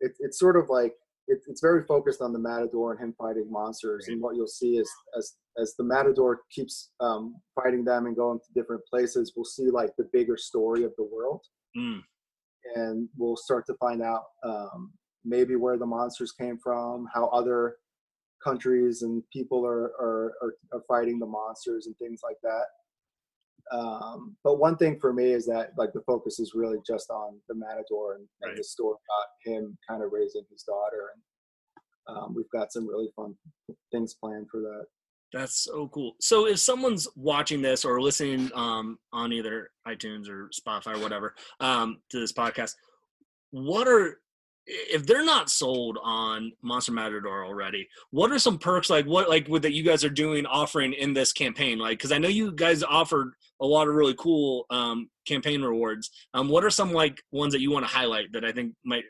it, 0.00 0.12
it's 0.20 0.38
sort 0.38 0.56
of 0.56 0.68
like 0.68 0.94
it, 1.26 1.40
it's 1.46 1.60
very 1.60 1.84
focused 1.84 2.20
on 2.20 2.32
the 2.32 2.38
matador 2.38 2.92
and 2.92 3.00
him 3.00 3.14
fighting 3.16 3.50
monsters. 3.50 4.08
And 4.08 4.20
what 4.20 4.36
you'll 4.36 4.46
see 4.46 4.76
is 4.76 4.90
as 5.16 5.34
as 5.58 5.74
the 5.76 5.84
matador 5.84 6.42
keeps 6.50 6.90
um, 7.00 7.36
fighting 7.54 7.84
them 7.84 8.06
and 8.06 8.16
going 8.16 8.40
to 8.40 8.60
different 8.60 8.82
places, 8.90 9.32
we'll 9.36 9.44
see 9.44 9.70
like 9.70 9.90
the 9.96 10.08
bigger 10.12 10.36
story 10.36 10.84
of 10.84 10.92
the 10.96 11.04
world, 11.04 11.42
mm. 11.76 12.00
and 12.74 13.08
we'll 13.16 13.36
start 13.36 13.64
to 13.66 13.74
find 13.74 14.02
out 14.02 14.24
um, 14.44 14.92
maybe 15.24 15.56
where 15.56 15.78
the 15.78 15.86
monsters 15.86 16.32
came 16.32 16.58
from, 16.62 17.06
how 17.14 17.26
other 17.28 17.76
countries 18.42 19.02
and 19.02 19.22
people 19.32 19.64
are, 19.64 19.92
are, 19.98 20.34
are, 20.42 20.54
are 20.72 20.82
fighting 20.86 21.18
the 21.18 21.26
monsters 21.26 21.86
and 21.86 21.96
things 21.96 22.20
like 22.22 22.36
that. 22.42 22.66
Um, 23.72 24.36
but 24.44 24.58
one 24.58 24.76
thing 24.76 24.98
for 25.00 25.12
me 25.12 25.32
is 25.32 25.46
that 25.46 25.72
like 25.76 25.92
the 25.92 26.02
focus 26.02 26.38
is 26.38 26.52
really 26.54 26.78
just 26.86 27.10
on 27.10 27.40
the 27.48 27.54
matador 27.54 28.14
and, 28.14 28.26
right. 28.42 28.50
and 28.50 28.58
the 28.58 28.64
story 28.64 28.96
about 29.08 29.52
him 29.52 29.76
kind 29.88 30.02
of 30.02 30.12
raising 30.12 30.44
his 30.50 30.62
daughter, 30.62 31.10
and 31.14 32.16
um, 32.16 32.34
we've 32.34 32.50
got 32.50 32.72
some 32.72 32.86
really 32.86 33.08
fun 33.16 33.34
things 33.90 34.14
planned 34.14 34.48
for 34.50 34.60
that. 34.60 34.84
That's 35.32 35.64
so 35.64 35.88
cool. 35.88 36.14
So 36.20 36.46
if 36.46 36.60
someone's 36.60 37.08
watching 37.16 37.60
this 37.60 37.84
or 37.84 38.00
listening 38.00 38.50
um, 38.54 38.98
on 39.12 39.32
either 39.32 39.70
iTunes 39.86 40.28
or 40.28 40.48
Spotify 40.56 40.96
or 40.96 41.00
whatever 41.00 41.34
um, 41.58 42.00
to 42.10 42.20
this 42.20 42.32
podcast, 42.32 42.74
what 43.50 43.88
are 43.88 44.20
if 44.66 45.06
they're 45.06 45.24
not 45.24 45.50
sold 45.50 45.98
on 46.02 46.52
Monster 46.62 46.92
Matador 46.92 47.44
already, 47.44 47.88
what 48.10 48.32
are 48.32 48.38
some 48.38 48.58
perks 48.58 48.88
like 48.88 49.06
what 49.06 49.28
like 49.28 49.46
what 49.48 49.62
that 49.62 49.72
you 49.72 49.82
guys 49.82 50.04
are 50.04 50.10
doing 50.10 50.46
offering 50.46 50.92
in 50.94 51.12
this 51.12 51.32
campaign? 51.32 51.78
Like, 51.78 51.98
because 51.98 52.12
I 52.12 52.18
know 52.18 52.28
you 52.28 52.52
guys 52.52 52.82
offered 52.82 53.32
a 53.60 53.66
lot 53.66 53.88
of 53.88 53.94
really 53.94 54.14
cool 54.14 54.66
um, 54.70 55.10
campaign 55.26 55.62
rewards. 55.62 56.10
Um, 56.32 56.48
what 56.48 56.64
are 56.64 56.70
some 56.70 56.92
like 56.92 57.22
ones 57.30 57.52
that 57.52 57.60
you 57.60 57.70
want 57.70 57.86
to 57.86 57.92
highlight 57.92 58.32
that 58.32 58.44
I 58.44 58.52
think 58.52 58.74
might 58.84 59.04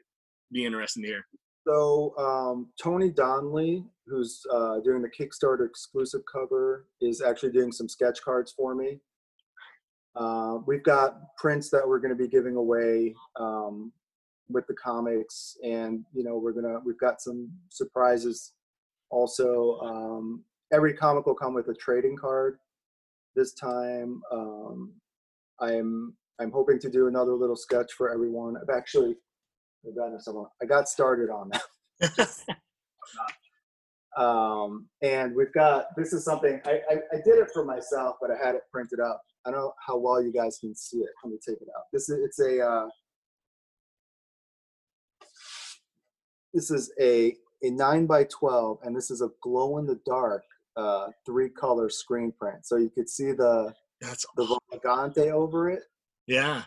be 0.52 0.64
interesting 0.64 1.02
to 1.04 1.08
hear? 1.08 1.26
So 1.66 2.14
um, 2.18 2.68
Tony 2.82 3.10
Donnelly, 3.10 3.84
who's 4.06 4.44
uh, 4.52 4.80
doing 4.80 5.02
the 5.02 5.08
Kickstarter 5.08 5.66
exclusive 5.66 6.22
cover, 6.30 6.86
is 7.00 7.22
actually 7.22 7.52
doing 7.52 7.72
some 7.72 7.88
sketch 7.88 8.20
cards 8.22 8.52
for 8.56 8.74
me. 8.74 8.98
Uh, 10.16 10.58
we've 10.66 10.82
got 10.82 11.36
prints 11.38 11.70
that 11.70 11.86
we're 11.86 11.98
going 11.98 12.16
to 12.16 12.22
be 12.22 12.28
giving 12.28 12.56
away 12.56 13.14
um, 13.36 13.92
with 14.48 14.66
the 14.66 14.74
comics 14.74 15.56
and 15.64 16.04
you 16.12 16.22
know 16.22 16.36
we're 16.36 16.52
gonna 16.52 16.78
we've 16.84 16.98
got 16.98 17.20
some 17.20 17.50
surprises 17.68 18.52
also 19.10 19.78
um, 19.80 20.42
every 20.72 20.92
comic 20.92 21.26
will 21.26 21.34
come 21.34 21.54
with 21.54 21.68
a 21.68 21.74
trading 21.74 22.16
card 22.16 22.58
this 23.36 23.54
time 23.54 24.22
um, 24.32 24.92
i'm 25.60 26.14
i'm 26.40 26.50
hoping 26.50 26.78
to 26.78 26.90
do 26.90 27.06
another 27.06 27.32
little 27.32 27.56
sketch 27.56 27.92
for 27.92 28.12
everyone 28.12 28.56
i've 28.56 28.74
actually 28.74 29.14
i 29.86 30.66
got 30.66 30.88
started 30.88 31.30
on 31.30 31.50
that 31.50 32.28
Um, 34.16 34.86
and 35.02 35.34
we've 35.34 35.52
got 35.52 35.86
this 35.96 36.12
is 36.12 36.24
something 36.24 36.60
I, 36.64 36.80
I, 36.88 36.94
I 37.12 37.16
did 37.24 37.38
it 37.38 37.48
for 37.52 37.64
myself, 37.64 38.16
but 38.20 38.30
I 38.30 38.36
had 38.36 38.54
it 38.54 38.62
printed 38.72 39.00
up. 39.00 39.20
I 39.44 39.50
don't 39.50 39.60
know 39.60 39.72
how 39.84 39.98
well 39.98 40.22
you 40.22 40.32
guys 40.32 40.58
can 40.60 40.74
see 40.74 40.98
it. 40.98 41.10
Let 41.22 41.32
me 41.32 41.38
take 41.46 41.60
it 41.60 41.68
out. 41.76 41.84
This 41.92 42.08
is 42.08 42.24
it's 42.24 42.38
a 42.38 42.64
uh, 42.64 42.86
this 46.54 46.70
is 46.70 46.92
a 47.00 47.36
a 47.62 47.70
nine 47.70 48.06
by 48.06 48.24
twelve, 48.24 48.78
and 48.82 48.96
this 48.96 49.10
is 49.10 49.20
a 49.20 49.30
glow 49.42 49.78
in 49.78 49.86
the 49.86 50.00
dark 50.06 50.44
uh, 50.76 51.08
three 51.26 51.50
color 51.50 51.90
screen 51.90 52.32
print. 52.32 52.64
So 52.64 52.76
you 52.76 52.90
could 52.90 53.08
see 53.08 53.32
the 53.32 53.74
That's 54.00 54.24
the 54.36 54.58
Volagante 54.72 55.30
over 55.30 55.68
it, 55.70 55.82
yeah. 56.26 56.62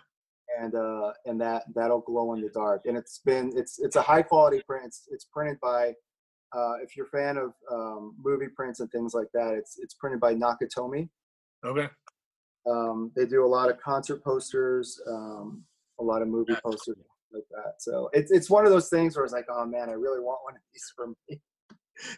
and 0.60 0.76
uh, 0.76 1.14
and 1.26 1.40
that 1.42 1.64
that'll 1.74 2.02
glow 2.02 2.34
in 2.34 2.42
the 2.42 2.50
dark. 2.50 2.84
And 2.86 2.98
it's 2.98 3.20
been 3.20 3.52
it's 3.56 3.80
it's 3.80 3.96
a 3.96 4.02
high 4.02 4.22
quality 4.22 4.62
print. 4.68 4.86
It's, 4.86 5.08
it's 5.12 5.26
printed 5.26 5.60
by 5.62 5.94
uh, 6.56 6.76
if 6.82 6.96
you're 6.96 7.08
a 7.08 7.10
fan 7.10 7.38
of 7.38 7.54
um, 7.72 8.16
movie 8.24 8.48
prints 8.48 8.80
and 8.80 8.92
things 8.92 9.14
like 9.14 9.28
that, 9.34 9.54
it's 9.54 9.78
it's 9.80 9.94
printed 9.94 10.20
by 10.20 10.34
Nakatomi. 10.34 11.10
Okay. 11.66 11.88
Um, 12.70 13.12
they 13.16 13.26
do 13.26 13.46
a 13.46 13.48
lot 13.48 13.70
of 13.70 13.80
concert 13.80 14.22
posters, 14.24 15.02
um, 15.08 15.64
a 16.00 16.04
lot 16.04 16.22
of 16.22 16.28
movie 16.28 16.56
posters 16.62 16.98
like 17.32 17.44
that. 17.52 17.74
So 17.80 18.10
it's 18.14 18.32
it's 18.32 18.50
one 18.50 18.66
of 18.66 18.72
those 18.72 18.90
things 18.90 19.16
where 19.16 19.24
it's 19.26 19.34
like, 19.34 19.48
oh 19.50 19.66
man, 19.66 19.90
I 19.90 19.94
really 19.94 20.20
want 20.20 20.40
one 20.44 20.56
of 20.56 20.62
these 20.74 20.92
for 20.96 21.08
me. 21.08 21.42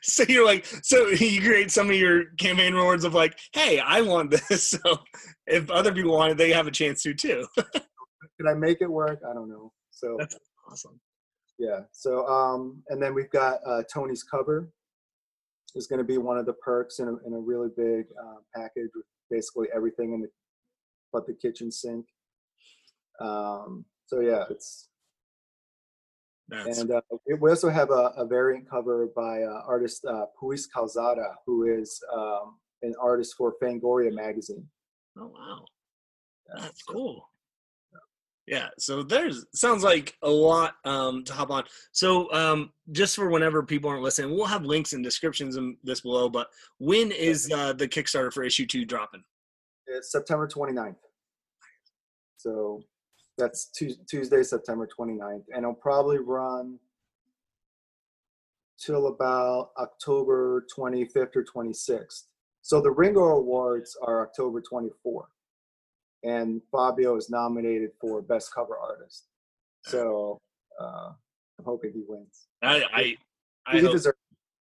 So 0.02 0.26
you're 0.28 0.46
like, 0.46 0.66
so 0.84 1.08
you 1.08 1.40
create 1.40 1.72
some 1.72 1.90
of 1.90 1.96
your 1.96 2.26
campaign 2.38 2.74
rewards 2.74 3.06
of 3.06 3.14
like, 3.14 3.40
hey, 3.54 3.80
I 3.80 4.02
want 4.02 4.30
this. 4.50 4.72
So 4.72 5.00
if 5.48 5.72
other 5.72 5.94
people 5.94 6.18
want 6.18 6.34
it, 6.34 6.38
they 6.38 6.52
have 6.52 6.68
a 6.68 6.72
chance 6.72 7.02
to 7.04 7.14
too. 7.14 7.48
Could 7.56 8.50
I 8.50 8.56
make 8.56 8.82
it 8.82 8.92
work? 8.92 9.22
I 9.26 9.34
don't 9.34 9.48
know. 9.48 9.72
So 9.92 10.18
That's 10.20 10.36
awesome. 10.70 11.00
yeah. 11.58 11.80
So 11.94 12.28
um, 12.28 12.84
and 12.90 13.02
then 13.02 13.14
we've 13.14 13.32
got 13.32 13.60
uh, 13.66 13.84
Tony's 13.90 14.22
cover 14.22 14.70
is 15.76 15.88
going 15.88 16.00
to 16.00 16.04
be 16.04 16.18
one 16.18 16.38
of 16.38 16.46
the 16.46 16.54
perks 16.54 17.00
in 17.00 17.08
a, 17.08 17.16
in 17.26 17.34
a 17.34 17.40
really 17.40 17.70
big 17.78 18.06
uh, 18.22 18.40
package 18.54 18.90
with 18.96 19.06
basically 19.30 19.68
everything 19.74 20.14
in 20.14 20.22
the 20.22 20.28
but 21.12 21.26
the 21.26 21.34
kitchen 21.34 21.72
sink. 21.72 22.06
Um, 23.20 23.86
so 24.06 24.20
yeah, 24.22 24.46
it's 24.50 24.90
That's 26.50 26.80
And 26.80 26.92
uh, 26.92 27.02
we- 27.40 27.50
also 27.50 27.70
have 27.70 27.92
a, 27.92 28.12
a 28.18 28.26
variant 28.26 28.70
cover 28.70 29.08
by 29.16 29.44
uh, 29.44 29.62
artist 29.68 30.04
uh, 30.06 30.26
Pius 30.40 30.68
Calzada, 30.68 31.36
who 31.46 31.64
is 31.66 32.02
um, 32.14 32.58
an 32.82 32.94
artist 33.00 33.36
for 33.38 33.54
Fangoria 33.62 34.14
magazine. 34.14 34.66
oh 35.18 35.32
wow. 35.34 35.66
That's 36.56 36.82
cool. 36.84 37.30
Yeah, 38.48 38.70
so 38.80 39.04
there's 39.04 39.46
sounds 39.54 39.84
like 39.84 40.16
a 40.24 40.30
lot 40.30 40.74
um, 40.84 41.24
to 41.26 41.34
hop 41.34 41.52
on. 41.52 41.66
So 41.92 42.34
um, 42.34 42.72
just 42.92 43.16
for 43.16 43.30
whenever 43.30 43.62
people 43.62 43.92
aren't 43.92 44.02
listening, 44.02 44.32
we'll 44.36 44.48
have 44.48 44.66
links 44.66 44.94
and 44.94 45.04
descriptions 45.04 45.56
in 45.56 45.78
this 45.84 46.02
below. 46.02 46.30
But 46.30 46.48
when 46.80 47.12
is 47.12 47.52
uh, 47.54 47.74
the 47.74 47.88
Kickstarter 47.88 48.34
for 48.34 48.42
issue 48.44 48.66
two 48.66 48.86
dropping? 48.86 49.24
It's 49.86 50.12
September 50.12 50.48
29th. 50.48 50.96
So 52.38 52.82
that's 53.40 53.72
Tuesday, 54.08 54.44
September 54.44 54.88
29th. 54.88 55.44
And 55.54 55.64
it'll 55.64 55.74
probably 55.74 56.20
run 56.20 56.78
till 58.78 59.08
about 59.08 59.72
October 59.78 60.66
25th 60.76 61.36
or 61.36 61.44
26th. 61.44 62.26
So 62.62 62.82
the 62.82 62.92
Ringo 62.92 63.22
Awards 63.22 63.98
are 64.04 64.22
October 64.22 64.62
24th. 64.62 65.24
And 66.24 66.62
Fabio 66.72 67.16
is 67.16 67.30
nominated 67.30 67.92
for 68.00 68.22
Best 68.22 68.54
Cover 68.54 68.78
Artist. 68.78 69.26
So 69.86 70.38
uh, 70.80 71.12
I'm 71.58 71.66
hoping 71.66 71.92
he 71.94 72.04
wins. 72.08 72.48
I 72.62 72.84
I, 72.94 73.16
I 73.66 73.76
he 73.78 73.80
hope 73.82 73.94
deserves 73.94 74.18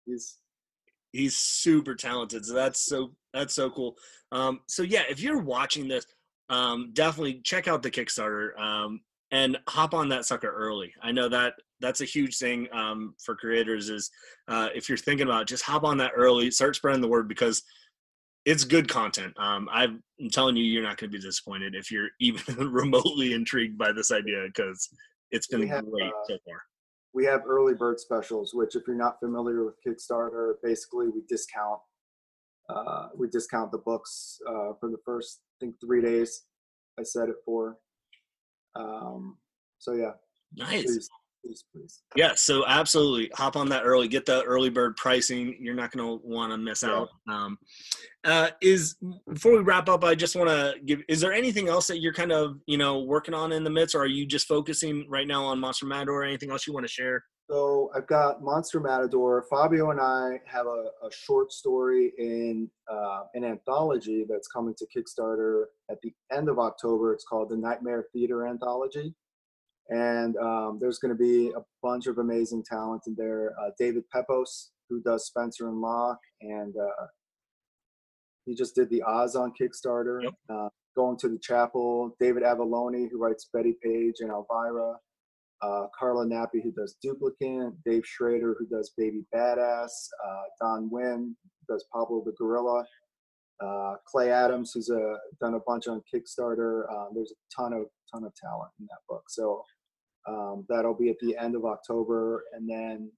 He's 0.06 0.38
he's 1.12 1.38
super 1.38 1.96
talented. 1.96 2.46
So 2.46 2.54
that's 2.54 2.82
so 2.86 3.12
that's 3.34 3.54
so 3.54 3.70
cool. 3.70 3.96
Um, 4.32 4.62
so 4.68 4.84
yeah, 4.84 5.04
if 5.10 5.20
you're 5.20 5.42
watching 5.42 5.88
this, 5.88 6.06
um, 6.52 6.92
definitely 6.94 7.42
check 7.44 7.68
out 7.68 7.82
the 7.82 7.90
Kickstarter 7.90 8.60
um, 8.60 9.00
and 9.32 9.58
hop 9.68 9.94
on 9.94 10.10
that 10.10 10.26
sucker 10.26 10.54
early. 10.54 10.94
I 11.02 11.12
know 11.12 11.30
that 11.30 11.54
that's 11.80 12.02
a 12.02 12.06
huge 12.06 12.38
thing 12.38 12.68
um, 12.74 13.16
for 13.24 13.36
creators. 13.36 13.90
Is 13.90 14.12
uh, 14.50 14.68
if 14.76 14.90
you're 14.90 14.98
thinking 14.98 15.28
about 15.28 15.44
it, 15.44 15.48
just 15.48 15.64
hop 15.64 15.84
on 15.84 15.98
that 15.98 16.12
early, 16.16 16.52
start 16.52 16.76
spreading 16.76 17.02
the 17.02 17.08
word 17.08 17.28
because 17.30 17.64
it's 18.46 18.66
good 18.66 18.90
content. 18.90 19.34
Um, 19.38 19.70
I'm 19.72 20.04
telling 20.32 20.58
you, 20.58 20.66
you're 20.66 20.84
not 20.84 20.98
going 20.98 21.10
to 21.10 21.18
be 21.18 21.24
disappointed 21.24 21.74
if 21.74 21.90
you're 21.90 22.10
even 22.20 22.72
remotely 22.72 23.34
intrigued 23.34 23.78
by 23.78 23.94
this 23.94 24.12
idea 24.12 24.44
because 24.48 24.90
it's 25.32 25.48
been 25.48 25.66
have, 25.68 25.90
great 25.90 26.08
uh, 26.08 26.28
so 26.28 26.38
far. 26.46 26.62
we 27.14 27.24
have 27.26 27.44
early 27.48 27.76
bird 27.76 27.98
specials, 27.98 28.54
which 28.54 28.76
if 28.76 28.84
you're 28.86 28.98
not 28.98 29.20
familiar 29.20 29.64
with 29.64 29.76
Kickstarter, 29.88 30.56
basically 30.62 31.08
we 31.08 31.22
discount 31.30 31.80
uh, 32.72 33.10
we 33.16 33.28
discount 33.28 33.72
the 33.72 33.78
books 33.80 34.40
uh, 34.48 34.74
for 34.80 34.90
the 34.90 34.98
first 35.06 35.42
I 35.62 35.66
think 35.66 35.76
three 35.84 36.02
days. 36.02 36.44
I 37.00 37.04
said 37.04 37.30
it 37.30 37.36
for. 37.46 37.78
Um, 38.76 39.38
so 39.80 39.94
yeah, 39.94 40.12
Nice. 40.56 40.84
please, 40.84 41.10
please, 41.44 41.64
please. 41.74 42.02
Yeah, 42.16 42.34
so 42.36 42.66
absolutely 42.68 43.30
hop 43.34 43.56
on 43.56 43.70
that 43.70 43.84
early. 43.84 44.08
Get 44.08 44.26
the 44.26 44.44
early 44.44 44.70
bird 44.70 44.96
pricing. 44.98 45.58
You're 45.60 45.74
not 45.76 45.92
going 45.92 46.06
to 46.20 46.26
want 46.26 46.52
to 46.52 46.58
miss 46.58 46.84
Yeah. 46.84 46.90
out. 46.92 47.10
Um, 47.30 47.58
uh, 48.24 48.50
is 48.62 48.96
before 49.32 49.54
we 49.54 49.60
wrap 49.60 49.90
up, 49.90 50.04
I 50.04 50.16
just 50.16 50.36
want 50.36 50.50
to 50.50 50.76
give. 50.86 51.02
Is 51.10 51.20
there 51.22 51.34
anything 51.34 51.68
else 51.68 51.88
that 51.88 52.00
you're 52.00 52.14
kind 52.14 52.32
of 52.32 52.58
you 52.68 52.78
know 52.78 53.00
working 53.00 53.34
on 53.34 53.52
in 53.52 53.64
the 53.64 53.70
midst, 53.70 53.96
or 53.96 54.02
are 54.04 54.06
you 54.08 54.26
just 54.26 54.48
focusing 54.48 55.06
right 55.10 55.28
now 55.28 55.44
on 55.46 55.60
Monster 55.60 55.86
Matador? 55.88 56.22
Or 56.22 56.24
anything 56.26 56.52
else 56.52 56.68
you 56.68 56.74
want 56.74 56.86
to 56.86 56.92
share? 56.92 57.24
So 57.52 57.92
I've 57.94 58.08
got 58.08 58.42
Monster 58.42 58.80
Matador. 58.80 59.46
Fabio 59.50 59.92
and 59.92 60.00
I 60.00 60.40
have 60.46 60.68
a, 60.68 60.86
a 61.06 61.12
short 61.12 61.52
story 61.52 62.14
in 62.18 62.70
uh, 62.90 63.24
an 63.34 63.44
anthology 63.44 64.26
that's 64.30 64.48
coming 64.48 64.74
to 64.78 64.88
Kickstarter 64.88 65.66
at 65.90 65.98
the 66.02 66.14
end 66.32 66.48
of 66.48 66.60
October. 66.60 67.14
It's 67.14 67.26
called 67.26 67.50
the 67.50 67.58
Nightmare 67.58 68.06
Theater 68.14 68.48
Anthology. 68.48 69.14
And 69.90 70.38
um, 70.38 70.78
there's 70.80 71.00
going 71.00 71.14
to 71.14 71.22
be 71.22 71.50
a 71.50 71.60
bunch 71.84 72.08
of 72.08 72.20
amazing 72.20 72.64
talent 72.64 73.02
in 73.08 73.16
there. 73.18 73.54
Uh, 73.62 73.72
David 73.78 74.06
Pepose, 74.16 74.72
who 74.90 75.02
does 75.02 75.26
Spencer 75.26 75.68
and 75.68 75.82
Locke, 75.82 76.22
and 76.40 76.74
uh, 76.78 77.06
he 78.46 78.56
just 78.56 78.76
did 78.76 78.90
the 78.90 79.04
Oz 79.04 79.36
on 79.36 79.52
Kickstarter. 79.60 80.24
Yep. 80.24 80.34
Uh, 80.50 80.70
Going 80.96 81.18
to 81.20 81.30
the 81.30 81.40
Chapel, 81.40 82.16
David 82.20 82.44
Avallone, 82.44 83.10
who 83.10 83.18
writes 83.18 83.50
Bettie 83.54 83.78
Page 83.82 84.16
and 84.20 84.30
Elvira 84.30 84.96
uh, 85.62 85.88
Carla 85.98 86.26
Nappi, 86.26 86.62
who 86.64 86.72
does 86.72 86.96
Duplicant, 87.06 87.76
Dave 87.86 88.06
Schrader, 88.06 88.56
who 88.58 88.66
does 88.66 88.92
Baby 88.98 89.24
Badass, 89.34 89.90
uh, 90.26 90.44
Don 90.60 90.90
Wynn, 90.90 91.36
who 91.44 91.74
does 91.74 91.86
Pablo 91.94 92.24
the 92.26 92.34
Gorilla, 92.34 92.86
uh, 93.64 93.96
Clay 94.06 94.32
Adams, 94.32 94.72
who's 94.74 94.90
uh, 94.90 95.18
done 95.40 95.54
a 95.54 95.60
bunch 95.68 95.88
on 95.88 96.02
Kickstarter. 96.12 96.92
Um, 96.92 97.10
there's 97.14 97.32
a 97.32 97.56
ton 97.56 97.74
of 97.74 97.86
ton 98.12 98.24
of 98.24 98.34
talent 98.36 98.72
in 98.80 98.88
that 98.88 99.00
book. 99.08 99.24
So 99.30 99.64
um, 100.28 100.66
that'll 100.68 100.96
be 100.96 101.10
at 101.10 101.20
the 101.20 101.38
end 101.38 101.56
of 101.56 101.66
October, 101.66 102.44
and 102.54 102.70
then 102.70 103.12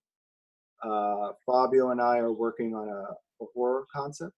uh, 0.84 1.30
Fabio 1.46 1.92
and 1.92 2.02
I 2.02 2.18
are 2.18 2.34
working 2.34 2.76
on 2.76 2.90
a, 2.90 3.44
a 3.44 3.48
horror 3.54 3.86
concept. 3.94 4.36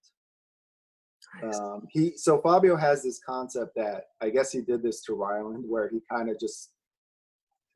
Um, 1.42 1.86
he 1.90 2.16
so 2.16 2.40
Fabio 2.40 2.76
has 2.76 3.02
this 3.02 3.20
concept 3.26 3.74
that 3.74 4.04
I 4.20 4.30
guess 4.30 4.52
he 4.52 4.60
did 4.60 4.82
this 4.82 5.02
to 5.02 5.12
Rylend, 5.12 5.64
where 5.66 5.88
he 5.88 6.00
kind 6.10 6.30
of 6.30 6.38
just 6.38 6.70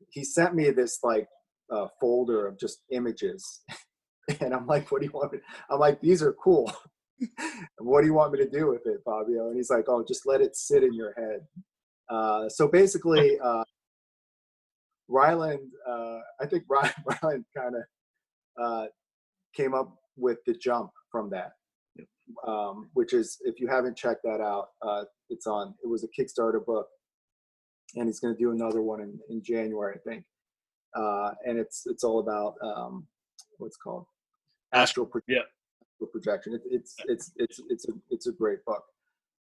he 0.09 0.23
sent 0.23 0.55
me 0.55 0.69
this 0.71 0.99
like 1.03 1.27
uh, 1.71 1.87
folder 1.99 2.47
of 2.47 2.59
just 2.59 2.83
images, 2.91 3.61
and 4.41 4.53
I'm 4.53 4.67
like, 4.67 4.91
"What 4.91 5.01
do 5.01 5.07
you 5.07 5.11
want 5.13 5.33
me?" 5.33 5.39
I'm 5.69 5.79
like, 5.79 6.01
"These 6.01 6.21
are 6.23 6.33
cool. 6.33 6.71
what 7.79 8.01
do 8.01 8.07
you 8.07 8.13
want 8.13 8.33
me 8.33 8.39
to 8.39 8.49
do 8.49 8.67
with 8.67 8.85
it, 8.85 9.01
Fabio?" 9.05 9.47
And 9.47 9.55
he's 9.55 9.69
like, 9.69 9.85
"Oh, 9.87 10.03
just 10.07 10.25
let 10.25 10.41
it 10.41 10.55
sit 10.55 10.83
in 10.83 10.93
your 10.93 11.13
head." 11.17 11.41
Uh, 12.09 12.49
so 12.49 12.67
basically, 12.67 13.39
uh, 13.43 13.63
Rylend, 15.09 15.69
uh, 15.87 16.19
I 16.39 16.45
think 16.45 16.63
Ry- 16.69 16.93
Rylend 17.09 17.43
kind 17.55 17.75
of 17.75 17.83
uh, 18.61 18.85
came 19.55 19.73
up 19.73 19.95
with 20.17 20.39
the 20.45 20.53
jump 20.53 20.91
from 21.11 21.29
that 21.31 21.51
um, 22.47 22.89
which 22.93 23.13
is 23.13 23.37
if 23.41 23.59
you 23.59 23.67
haven't 23.67 23.97
checked 23.97 24.23
that 24.23 24.41
out, 24.41 24.69
uh, 24.81 25.03
it's 25.29 25.47
on. 25.47 25.73
It 25.83 25.87
was 25.87 26.03
a 26.03 26.07
Kickstarter 26.07 26.63
book, 26.65 26.87
and 27.95 28.07
he's 28.07 28.19
going 28.19 28.33
to 28.33 28.39
do 28.39 28.51
another 28.51 28.81
one 28.81 29.01
in, 29.01 29.19
in 29.29 29.43
January, 29.43 29.95
I 29.95 30.09
think. 30.09 30.23
Uh, 30.95 31.31
and 31.45 31.57
it's 31.57 31.83
it's 31.85 32.03
all 32.03 32.19
about 32.19 32.55
um, 32.63 33.07
what's 33.57 33.77
called 33.77 34.05
astral, 34.73 35.05
pro- 35.05 35.21
Yeah. 35.27 35.39
astral 35.81 36.09
projection. 36.11 36.53
It, 36.55 36.61
it's 36.65 36.95
it's 37.07 37.31
it's 37.37 37.61
it's 37.69 37.87
a 37.89 37.93
it's 38.09 38.27
a 38.27 38.31
great 38.31 38.63
book. 38.65 38.83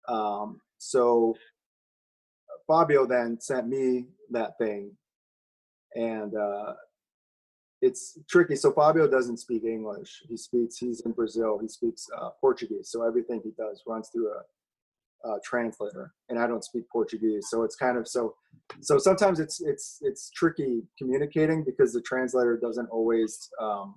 Um, 0.09 0.61
so 0.79 1.35
Fabio 2.67 3.05
then 3.07 3.41
sent 3.41 3.69
me 3.69 4.07
that 4.31 4.57
thing, 4.59 4.93
and 5.97 6.37
uh, 6.37 6.75
it's 7.83 8.17
tricky. 8.29 8.55
So 8.55 8.71
Fabio 8.71 9.09
doesn't 9.09 9.39
speak 9.39 9.65
English. 9.65 10.23
He 10.29 10.37
speaks. 10.37 10.77
He's 10.79 11.01
in 11.01 11.13
Brazil. 11.13 11.59
He 11.61 11.67
speaks 11.69 12.07
uh, 12.17 12.31
Portuguese. 12.41 12.91
So 12.91 13.03
everything 13.05 13.41
he 13.43 13.51
does 13.59 13.83
runs 13.89 14.09
through 14.11 14.29
a, 14.31 14.43
a 15.25 15.37
translator, 15.45 16.13
and 16.29 16.39
I 16.39 16.47
don't 16.47 16.65
speak 16.65 16.85
Portuguese. 16.91 17.47
So 17.51 17.63
it's 17.63 17.77
kind 17.77 17.97
of 17.99 18.09
so. 18.09 18.35
So 18.81 18.99
sometimes 18.99 19.41
it's 19.41 19.61
it's 19.61 19.99
it's 20.01 20.31
tricky 20.31 20.83
communicating 20.97 21.65
because 21.65 21.93
the 21.93 22.01
translator 22.03 22.57
doesn't 22.57 22.89
always 22.91 23.49
um, 23.61 23.97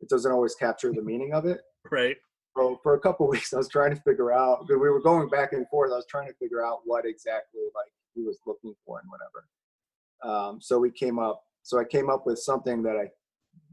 it 0.00 0.08
doesn't 0.08 0.30
always 0.30 0.54
capture 0.54 0.92
the 0.92 1.02
meaning 1.02 1.32
of 1.32 1.46
it. 1.46 1.60
Right. 1.90 2.16
So 2.56 2.80
for 2.82 2.94
a 2.94 3.00
couple 3.00 3.28
weeks, 3.34 3.52
I 3.52 3.58
was 3.58 3.68
trying 3.68 3.94
to 3.94 4.00
figure 4.02 4.32
out 4.32 4.60
because 4.66 4.80
we 4.80 4.88
were 4.88 5.02
going 5.02 5.28
back 5.28 5.52
and 5.52 5.68
forth. 5.68 5.90
I 5.92 5.96
was 5.96 6.06
trying 6.08 6.28
to 6.28 6.34
figure 6.34 6.64
out 6.64 6.80
what 6.84 7.04
exactly 7.04 7.60
like 7.74 7.92
he 8.14 8.22
was 8.22 8.38
looking 8.46 8.74
for 8.86 9.00
and 9.00 9.08
whatever. 9.10 9.44
Um, 10.22 10.60
so 10.62 10.78
we 10.78 10.90
came 10.90 11.18
up. 11.18 11.42
So 11.62 11.78
I 11.78 11.84
came 11.84 12.08
up 12.08 12.24
with 12.24 12.38
something 12.38 12.82
that 12.84 12.96
I 12.96 13.10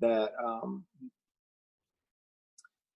that 0.01 0.31
um, 0.43 0.83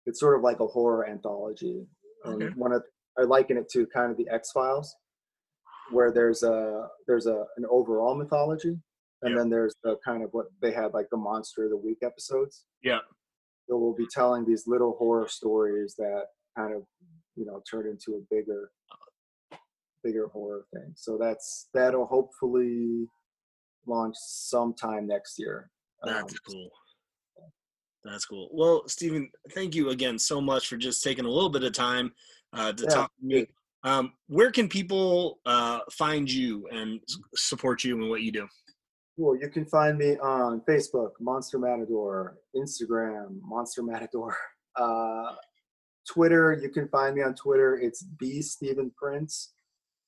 it's 0.05 0.19
sort 0.19 0.35
of 0.35 0.41
like 0.41 0.59
a 0.59 0.67
horror 0.67 1.07
anthology. 1.07 1.87
And 2.25 2.41
Okay. 2.43 2.53
one 2.55 2.73
of 2.73 2.83
I 3.17 3.23
liken 3.23 3.57
it 3.57 3.69
to 3.71 3.85
kind 3.87 4.11
of 4.11 4.17
the 4.17 4.27
X 4.29 4.51
Files, 4.51 4.95
where 5.91 6.11
there's 6.11 6.43
a 6.43 6.87
there's 7.07 7.27
a 7.27 7.45
an 7.57 7.65
overall 7.69 8.15
mythology, 8.15 8.77
and 9.21 9.31
Yeah. 9.31 9.35
then 9.37 9.49
there's 9.49 9.75
the 9.83 9.97
kind 10.03 10.23
of 10.23 10.29
what 10.33 10.47
they 10.61 10.71
had 10.71 10.93
like 10.93 11.07
the 11.11 11.17
monster 11.17 11.65
of 11.65 11.69
the 11.71 11.77
week 11.77 11.99
episodes. 12.03 12.65
Yeah. 12.83 12.99
So 13.67 13.77
we'll 13.77 13.95
be 13.95 14.07
telling 14.11 14.45
these 14.45 14.67
little 14.67 14.95
horror 14.97 15.27
stories 15.27 15.95
that 15.97 16.25
kind 16.57 16.73
of 16.75 16.83
you 17.35 17.45
know 17.45 17.61
turn 17.69 17.87
into 17.87 18.15
a 18.15 18.21
bigger 18.35 18.71
bigger 20.03 20.27
horror 20.27 20.65
thing. 20.73 20.93
So 20.95 21.17
that's 21.17 21.69
that'll 21.73 22.05
hopefully 22.05 23.07
launch 23.87 24.15
sometime 24.17 25.07
next 25.07 25.39
year. 25.39 25.71
That's 26.03 26.33
Um, 26.33 26.39
cool. 26.49 26.69
That's 28.03 28.25
cool. 28.25 28.49
Well, 28.51 28.87
Steven, 28.87 29.31
thank 29.51 29.73
you 29.73 29.89
again 29.89 30.19
so 30.19 30.39
much 30.39 30.67
for 30.67 30.77
just 30.77 31.03
taking 31.03 31.25
a 31.25 31.29
little 31.29 31.49
bit 31.49 31.63
of 31.63 31.73
time 31.73 32.13
uh, 32.55 32.73
to 32.73 32.83
Yeah, 32.83 32.89
talk 32.89 33.11
to 33.19 33.25
me. 33.25 33.47
Um, 33.83 34.13
where 34.27 34.51
can 34.51 34.67
people 34.67 35.39
uh, 35.45 35.79
find 35.91 36.31
you 36.31 36.67
and 36.71 36.99
support 37.35 37.83
you 37.83 38.01
and 38.01 38.09
what 38.09 38.21
you 38.21 38.31
do? 38.31 38.47
Cool. 39.17 39.37
You 39.39 39.49
can 39.49 39.65
find 39.65 39.97
me 39.97 40.17
on 40.17 40.61
Facebook, 40.67 41.11
Monster 41.21 41.59
Matador, 41.59 42.37
Instagram, 42.55 43.39
Monster 43.41 43.83
Matador, 43.83 44.35
uh, 44.75 45.35
Twitter. 46.11 46.59
You 46.61 46.69
can 46.69 46.87
find 46.89 47.15
me 47.15 47.21
on 47.21 47.35
Twitter. 47.35 47.79
It's 47.79 48.05
the 48.19 48.41
Steven 48.41 48.91
Prince, 48.97 49.53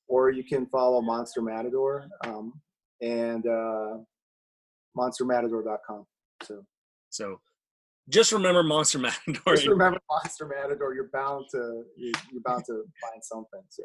or 0.08 0.30
you 0.30 0.44
can 0.44 0.66
follow 0.66 1.00
Monster 1.00 1.40
Matador 1.40 2.08
um, 2.24 2.52
and 3.00 3.46
uh, 3.46 3.98
MonsterMatador.com. 4.96 6.04
So 6.42 6.64
So 7.10 7.40
just 8.08 8.32
remember 8.32 8.62
Monster 8.62 8.98
Matador. 8.98 9.54
just 9.54 9.66
remember 9.66 9.98
Monster 10.10 10.46
Matador. 10.46 10.94
You're 10.94 11.10
bound 11.12 11.46
to 11.52 11.84
you- 11.96 12.12
you're 12.32 12.42
bound 12.44 12.64
to 12.66 12.84
find 13.00 13.22
something. 13.22 13.62
So 13.68 13.84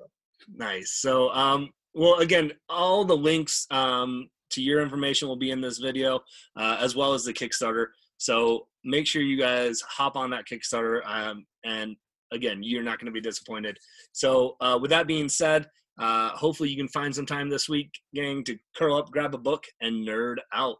Nice. 0.56 1.00
So, 1.02 1.30
um, 1.32 1.70
well, 1.94 2.16
again, 2.20 2.52
all 2.70 3.06
the 3.06 3.16
links 3.16 3.66
um, 3.72 4.30
to 4.52 4.62
your 4.62 4.82
information 4.82 5.28
will 5.28 5.36
be 5.38 5.52
in 5.52 5.62
this 5.62 5.78
video, 5.78 6.20
uh, 6.60 6.78
as 6.80 6.96
well 6.96 7.14
as 7.14 7.24
the 7.24 7.34
Kickstarter. 7.34 7.88
So 8.18 8.68
make 8.84 9.08
sure 9.08 9.22
you 9.22 9.38
guys 9.38 9.82
hop 9.82 10.16
on 10.16 10.30
that 10.32 10.46
Kickstarter. 10.46 11.02
Um, 11.06 11.46
and 11.64 11.96
again, 12.32 12.62
you're 12.62 12.84
not 12.84 13.00
going 13.00 13.06
to 13.06 13.12
be 13.12 13.22
disappointed. 13.22 13.78
So, 14.12 14.56
uh, 14.60 14.78
with 14.82 14.90
that 14.92 15.08
being 15.08 15.30
said, 15.30 15.68
uh, 16.00 16.30
hopefully 16.30 16.70
you 16.70 16.78
can 16.78 16.88
find 16.90 17.14
some 17.14 17.26
time 17.26 17.50
this 17.50 17.70
week, 17.70 17.92
gang, 18.16 18.44
to 18.46 18.58
curl 18.76 18.96
up, 18.98 19.12
grab 19.12 19.36
a 19.36 19.38
book, 19.38 19.64
and 19.82 20.06
nerd 20.08 20.38
out. 20.54 20.78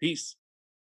Peace. 0.00 0.36